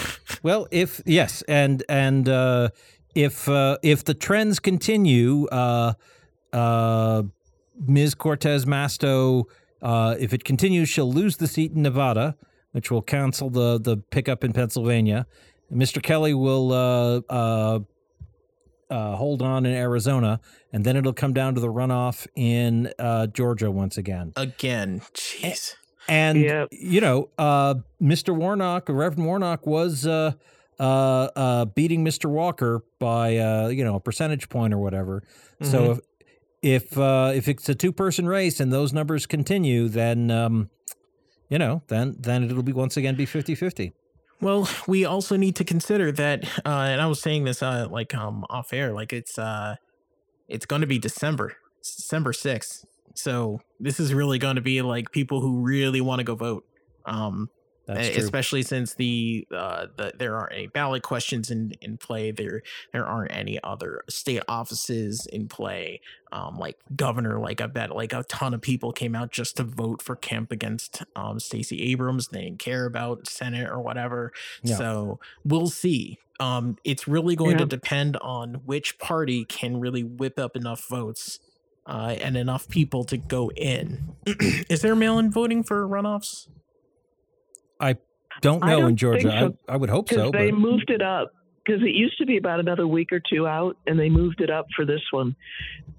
[0.43, 2.69] Well, if yes, and and uh,
[3.15, 5.93] if uh, if the trends continue, uh,
[6.51, 7.23] uh,
[7.87, 8.13] Ms.
[8.15, 9.45] Cortez Masto,
[9.81, 12.35] uh, if it continues, she'll lose the seat in Nevada,
[12.73, 15.25] which will cancel the the pickup in Pennsylvania.
[15.71, 16.03] Mr.
[16.03, 17.79] Kelly will uh, uh,
[18.89, 20.39] uh, hold on in Arizona,
[20.71, 24.33] and then it'll come down to the runoff in uh, Georgia once again.
[24.35, 25.75] again, jeez.
[26.07, 26.69] And Yep.
[26.71, 28.35] you know, uh, Mr.
[28.35, 30.33] Warnock, Reverend Warnock, was uh,
[30.79, 32.29] uh, uh, beating Mr.
[32.29, 35.23] Walker by uh, you know a percentage point or whatever.
[35.61, 35.99] So if
[36.61, 40.69] if uh, if it's a two person race and those numbers continue, then um,
[41.49, 43.93] you know, then then it'll be once again be 50-50.
[44.41, 48.13] Well, we also need to consider that, uh, and I was saying this uh, like
[48.13, 49.75] um off air, like it's uh,
[50.49, 52.85] it's going to be December, December sixth.
[53.15, 56.65] So this is really going to be like people who really want to go vote.
[57.05, 57.49] Um.
[57.87, 62.31] Especially since the uh the, there aren't any ballot questions in in play.
[62.31, 62.61] There
[62.91, 66.01] there aren't any other state offices in play.
[66.31, 69.63] Um, like governor, like I bet like a ton of people came out just to
[69.63, 72.29] vote for Kemp against um Stacey Abrams.
[72.29, 74.31] They didn't care about Senate or whatever.
[74.63, 74.77] Yeah.
[74.77, 76.19] So we'll see.
[76.39, 81.39] Um, it's really going to depend on which party can really whip up enough votes.
[81.85, 84.15] Uh, and enough people to go in.
[84.69, 86.47] Is there mail-in voting for runoffs?
[88.41, 89.29] Don't know in don't Georgia.
[89.29, 90.31] so, I, I would hope so.
[90.31, 91.31] they But moved it up
[91.65, 94.49] because it used to be about another week or two out, and they moved it
[94.49, 95.35] up for this one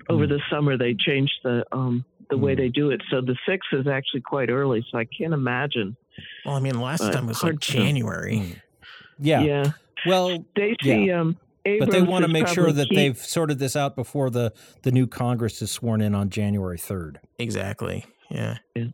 [0.09, 0.32] over Hmm.
[0.32, 0.76] the summer.
[0.76, 2.61] They changed the um the way Hmm.
[2.62, 4.85] they do it, so the sixth is actually quite early.
[4.91, 5.97] So I can't imagine.
[6.45, 8.37] Well, I mean, last Uh, time was like January.
[8.39, 8.57] Mm.
[9.18, 9.43] yeah.
[9.43, 9.70] Yeah,
[10.07, 11.11] Well, Stacey.
[11.12, 14.53] Um, but they want to make sure that key- they've sorted this out before the
[14.82, 17.16] the new Congress is sworn in on January 3rd.
[17.39, 18.05] Exactly.
[18.30, 18.59] Yeah.
[18.74, 18.85] Yeah.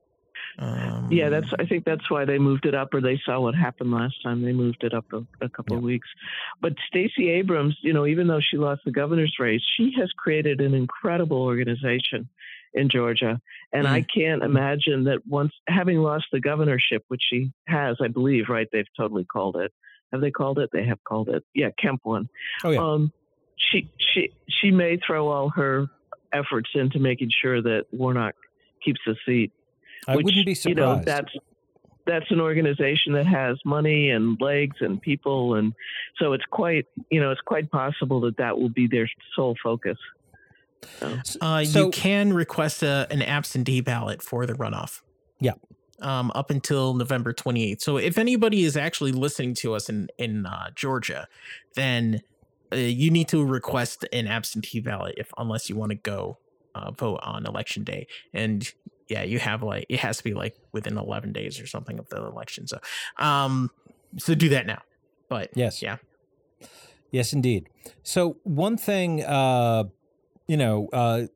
[0.58, 1.48] Um, Yeah, that's.
[1.58, 4.42] I think that's why they moved it up, or they saw what happened last time.
[4.42, 6.08] They moved it up a, a couple of weeks.
[6.60, 10.60] But Stacey Abrams, you know, even though she lost the governor's race, she has created
[10.60, 12.28] an incredible organization
[12.72, 13.40] in Georgia,
[13.72, 18.48] and I can't imagine that once having lost the governorship, which she has, I believe,
[18.48, 18.68] right?
[18.72, 19.72] They've totally called it.
[20.12, 20.70] Have they called it?
[20.72, 21.44] They have called it.
[21.54, 22.28] Yeah, Kemp won.
[22.64, 22.80] Oh yeah.
[22.80, 23.12] Um,
[23.56, 25.86] she she she may throw all her
[26.32, 28.34] efforts into making sure that Warnock
[28.84, 29.52] keeps the seat
[30.08, 31.06] I which, wouldn't be You know, surprised.
[31.06, 31.32] that's
[32.06, 35.72] that's an organization that has money and legs and people, and
[36.18, 39.98] so it's quite you know it's quite possible that that will be their sole focus.
[41.02, 45.02] Uh, So- you can request a, an absentee ballot for the runoff.
[45.40, 45.52] Yeah.
[46.00, 47.82] Um, up until November 28th.
[47.82, 51.28] So if anybody is actually listening to us in in uh, Georgia,
[51.74, 52.22] then
[52.72, 56.38] uh, you need to request an absentee ballot if unless you want to go
[56.74, 58.06] uh, vote on election day.
[58.32, 58.72] And
[59.10, 62.08] yeah, you have like it has to be like within 11 days or something of
[62.08, 62.66] the election.
[62.66, 62.78] So,
[63.18, 63.70] um,
[64.18, 64.82] so do that now.
[65.28, 65.82] But Yes.
[65.82, 65.96] yeah.
[67.10, 67.68] Yes, indeed.
[68.02, 69.84] So one thing, uh,
[70.46, 71.26] you know, uh,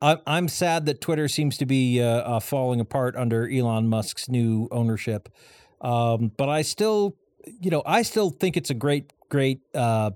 [0.00, 4.28] I, I'm sad that Twitter seems to be uh, uh, falling apart under Elon Musk's
[4.28, 5.28] new ownership.
[5.80, 7.16] Um, but I still,
[7.60, 10.10] you know, I still think it's a great, great uh,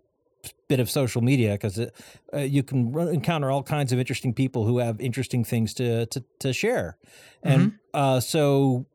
[0.68, 4.64] bit of social media because uh, you can run, encounter all kinds of interesting people
[4.64, 6.96] who have interesting things to to, to share.
[7.42, 8.86] And uh, so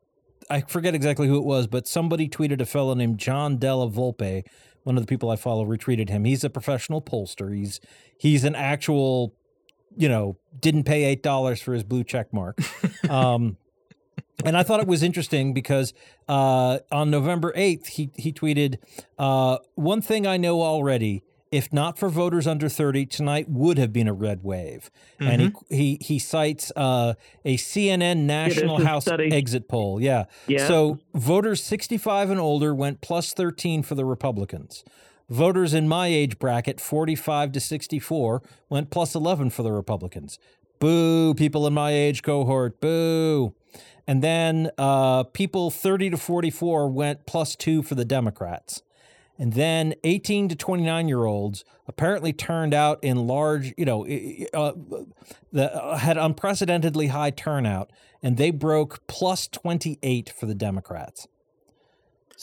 [0.50, 4.44] I forget exactly who it was, but somebody tweeted a fellow named John Della Volpe.
[4.82, 6.24] One of the people I follow retweeted him.
[6.24, 7.54] He's a professional pollster.
[7.54, 7.80] He's
[8.18, 9.34] he's an actual,
[9.96, 12.58] you know, didn't pay eight dollars for his blue check mark.
[13.08, 13.56] Um,
[14.44, 15.92] and I thought it was interesting because
[16.28, 18.78] uh, on November eighth, he he tweeted,
[19.18, 23.92] uh, "One thing I know already." If not for voters under 30, tonight would have
[23.92, 24.90] been a red wave.
[25.20, 27.12] And he, he he cites uh,
[27.44, 29.30] a CNN National a House study.
[29.30, 30.00] exit poll.
[30.00, 30.24] Yeah.
[30.46, 30.66] Yeah.
[30.66, 34.82] So voters 65 and older went plus 13 for the Republicans.
[35.28, 40.38] Voters in my age bracket, 45 to 64, went plus 11 for the Republicans.
[40.78, 43.54] Boo, people in my age cohort, boo.
[44.06, 48.82] And then uh, people 30 to 44 went plus two for the Democrats.
[49.42, 54.46] And then 18 to 29 year olds apparently turned out in large, you know, i-
[54.54, 54.72] i- uh,
[55.52, 57.90] the, uh, had unprecedentedly high turnout,
[58.22, 61.26] and they broke plus 28 for the Democrats.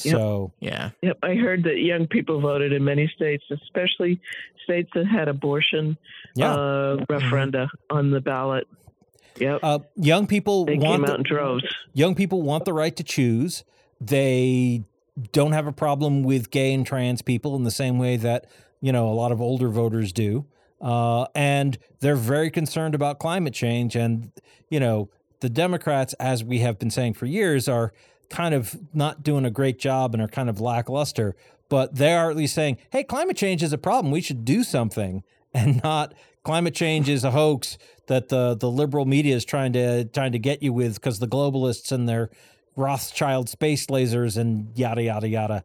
[0.04, 0.12] Yep.
[0.14, 0.90] So Yeah.
[1.02, 4.20] Yep, I heard that young people voted in many states, especially
[4.66, 5.98] states that had abortion
[6.36, 8.68] yeah, uh, referenda on the ballot.
[9.40, 11.64] Yep, uh, young people they want came the- out in droves.
[11.94, 13.64] young people want the right to choose.
[14.02, 14.84] They
[15.32, 18.46] don't have a problem with gay and trans people in the same way that
[18.82, 20.46] you know a lot of older voters do,
[20.82, 23.96] uh, and they're very concerned about climate change.
[23.96, 24.32] And
[24.70, 25.10] you know
[25.40, 27.94] the Democrats, as we have been saying for years, are
[28.30, 31.36] kind of not doing a great job and are kind of lackluster.
[31.68, 34.12] But they are at least saying, "Hey, climate change is a problem.
[34.12, 36.14] We should do something," and not
[36.44, 40.40] climate change is a hoax that the the liberal media is trying to trying to
[40.40, 42.30] get you with because the globalists and their
[42.80, 45.64] Rothschild space lasers and yada yada yada.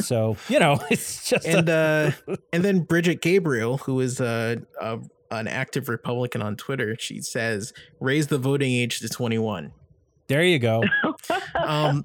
[0.00, 4.62] So you know, it's just And a, uh and then Brigitte Gabriel, who is a,
[4.80, 5.00] a
[5.30, 9.72] an active Republican on Twitter, she says raise the voting age to 21.
[10.28, 10.82] there you go.
[11.54, 12.04] Um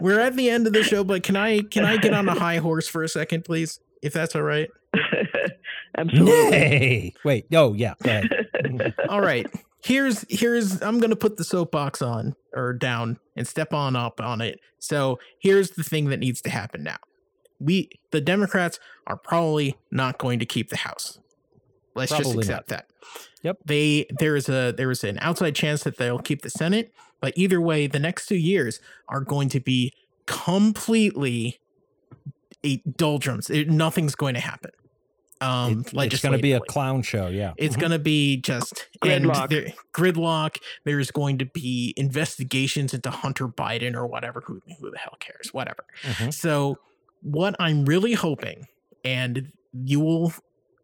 [0.00, 2.34] we're at the end of the show, but can I can I get on a
[2.38, 3.80] high horse for a second, please?
[4.02, 4.68] If that's all right.
[5.98, 6.50] Absolutely.
[6.50, 7.14] Nay.
[7.24, 7.46] Wait.
[7.52, 7.94] Oh yeah.
[8.02, 8.94] Go ahead.
[9.08, 9.46] All right.
[9.86, 14.40] Here's here's I'm gonna put the soapbox on or down and step on up on
[14.40, 14.58] it.
[14.80, 16.96] So here's the thing that needs to happen now.
[17.60, 21.20] We the Democrats are probably not going to keep the House.
[21.94, 22.90] Let's just Probably accept that.
[23.42, 23.58] Yep.
[23.64, 27.32] They there is a there is an outside chance that they'll keep the Senate, but
[27.36, 29.92] either way, the next two years are going to be
[30.26, 31.60] completely
[32.64, 33.50] a doldrums.
[33.50, 34.72] It, nothing's going to happen.
[35.40, 37.26] Um, It- it's going to be a clown show.
[37.28, 37.52] Yeah.
[37.58, 39.50] It's going to be just Gridlock.
[39.50, 40.58] there- gridlock.
[40.84, 44.42] There's going to be investigations into Hunter Biden or whatever.
[44.46, 45.52] Who, who the hell cares?
[45.52, 45.84] Whatever.
[46.02, 46.32] Mhm.
[46.32, 46.78] So,
[47.22, 48.66] what I'm really hoping,
[49.04, 49.52] and
[49.84, 50.32] you will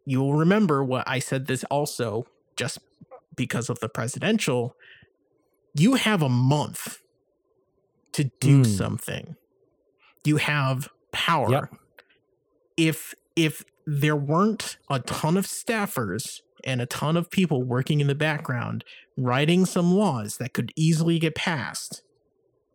[0.05, 2.27] you will remember what I said this also
[2.57, 2.79] just
[3.37, 4.77] because of the presidential.
[5.75, 6.99] You have a month
[8.13, 8.67] to do Mm.
[8.67, 9.37] something.
[10.25, 11.51] You have power.
[11.51, 11.75] Yep.
[12.77, 18.07] If if there weren't a ton of staffers and a ton of people working in
[18.07, 18.85] the background
[19.17, 22.03] writing some laws that could easily get passed,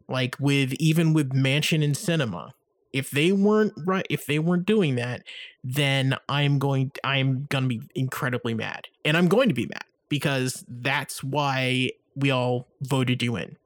[0.08, 2.51] like with even with Manchin and Sinema,
[2.93, 5.24] if they weren't right, if they weren't doing that,
[5.64, 10.66] then I'm going, I'm gonna be incredibly mad, and I'm going to be mad because
[10.68, 13.58] that's why we all voted you in.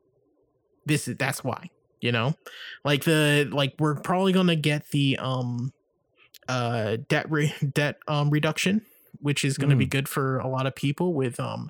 [0.86, 1.70] This is that's why,
[2.02, 2.34] you know,
[2.84, 5.72] like the like we're probably gonna get the um
[6.48, 8.82] uh debt re- debt um reduction
[9.20, 11.70] which is going to be good for a lot of people with um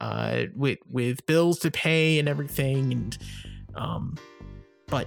[0.00, 3.18] uh with with bills to pay and everything and
[3.74, 4.16] um
[4.86, 5.06] but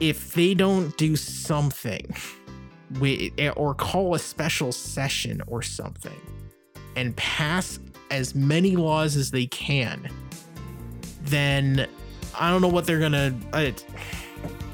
[0.00, 2.14] if they don't do something
[3.00, 6.20] with or call a special session or something
[6.96, 7.78] and pass
[8.10, 10.08] as many laws as they can
[11.22, 11.86] then
[12.38, 13.84] i don't know what they're gonna it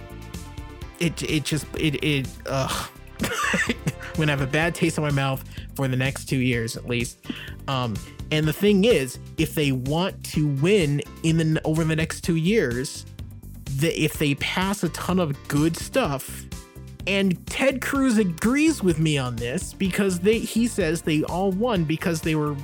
[0.99, 2.91] it, it just it it ugh
[4.17, 5.45] gonna have a bad taste in my mouth
[5.75, 7.19] for the next two years at least.
[7.69, 7.95] Um,
[8.31, 12.37] and the thing is, if they want to win in the over the next two
[12.37, 13.05] years,
[13.77, 16.45] that if they pass a ton of good stuff,
[17.07, 21.85] and Ted Cruz agrees with me on this because they he says they all won
[21.85, 22.57] because they were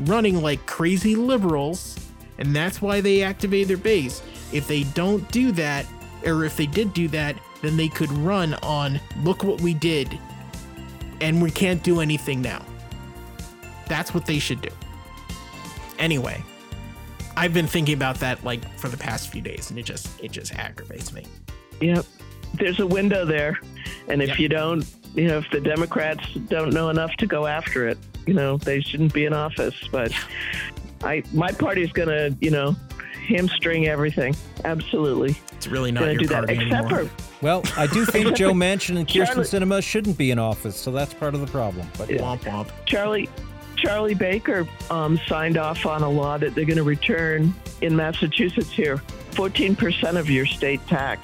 [0.00, 1.98] running like crazy liberals,
[2.38, 4.22] and that's why they activated their base.
[4.52, 5.86] If they don't do that,
[6.24, 10.18] or if they did do that, then they could run on look what we did
[11.20, 12.64] and we can't do anything now.
[13.88, 14.70] That's what they should do.
[15.98, 16.42] Anyway,
[17.36, 20.32] I've been thinking about that like for the past few days and it just it
[20.32, 21.24] just aggravates me.
[21.80, 22.04] Yep.
[22.54, 23.60] There's a window there.
[24.08, 24.38] And if Yep.
[24.38, 24.84] you don't,
[25.14, 28.80] you know, if the Democrats don't know enough to go after it, you know, they
[28.80, 29.74] shouldn't be in office.
[29.90, 30.12] But
[31.02, 32.74] I, my party's going to, you know,
[33.30, 34.34] hamstring everything.
[34.64, 35.36] Absolutely.
[35.52, 36.46] It's really not Going to your do that.
[36.46, 37.04] party Except anymore.
[37.06, 40.76] for, Well, I do think Joe Manchin and Kyrsten Charlotte- Sinema shouldn't be in office,
[40.76, 41.86] so that's part of the problem.
[41.96, 42.18] But yeah.
[42.18, 42.68] Womp womp.
[42.86, 43.28] Charlie
[43.76, 48.70] Charlie Baker um, signed off on a law that they're going to return in Massachusetts
[48.70, 48.98] here
[49.32, 51.22] 14% of your state tax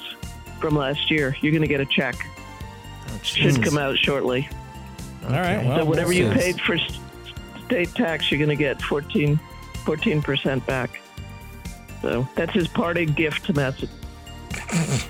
[0.60, 1.36] from last year.
[1.42, 2.14] You're going to get a check.
[3.08, 3.64] Oh, Should Jesus.
[3.64, 4.48] come out shortly.
[5.24, 5.56] All right.
[5.56, 5.68] Okay.
[5.68, 6.38] Well, so whatever you see.
[6.38, 6.98] paid for s-
[7.66, 9.38] state tax, you're going to get 14
[10.22, 11.00] percent back.
[12.02, 15.08] So that's his party gift to Massachusetts.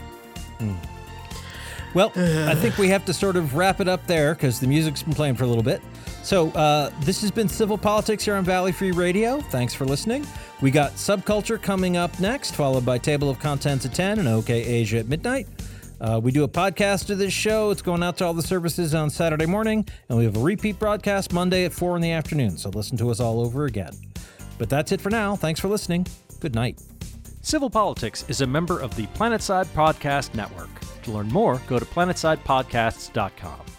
[1.95, 5.03] Well, I think we have to sort of wrap it up there because the music's
[5.03, 5.81] been playing for a little bit.
[6.23, 9.41] So uh, this has been Civil Politics here on Valley Free Radio.
[9.41, 10.27] Thanks for listening.
[10.61, 14.63] We got Subculture coming up next, followed by Table of Contents at 10 and OK
[14.63, 15.47] Asia at midnight.
[15.99, 17.71] Uh, we do a podcast of this show.
[17.71, 20.79] It's going out to all the services on Saturday morning, and we have a repeat
[20.79, 22.59] broadcast Monday at 4 in the afternoon.
[22.59, 23.93] So listen to us all over again.
[24.59, 25.37] But that's it for now.
[25.37, 26.07] Thanks for listening.
[26.47, 26.81] Good night.
[27.43, 30.71] Civil Politics is a member of the Planetside Podcast Network.
[31.03, 33.76] To learn more, go to planetsidepodcasts.com.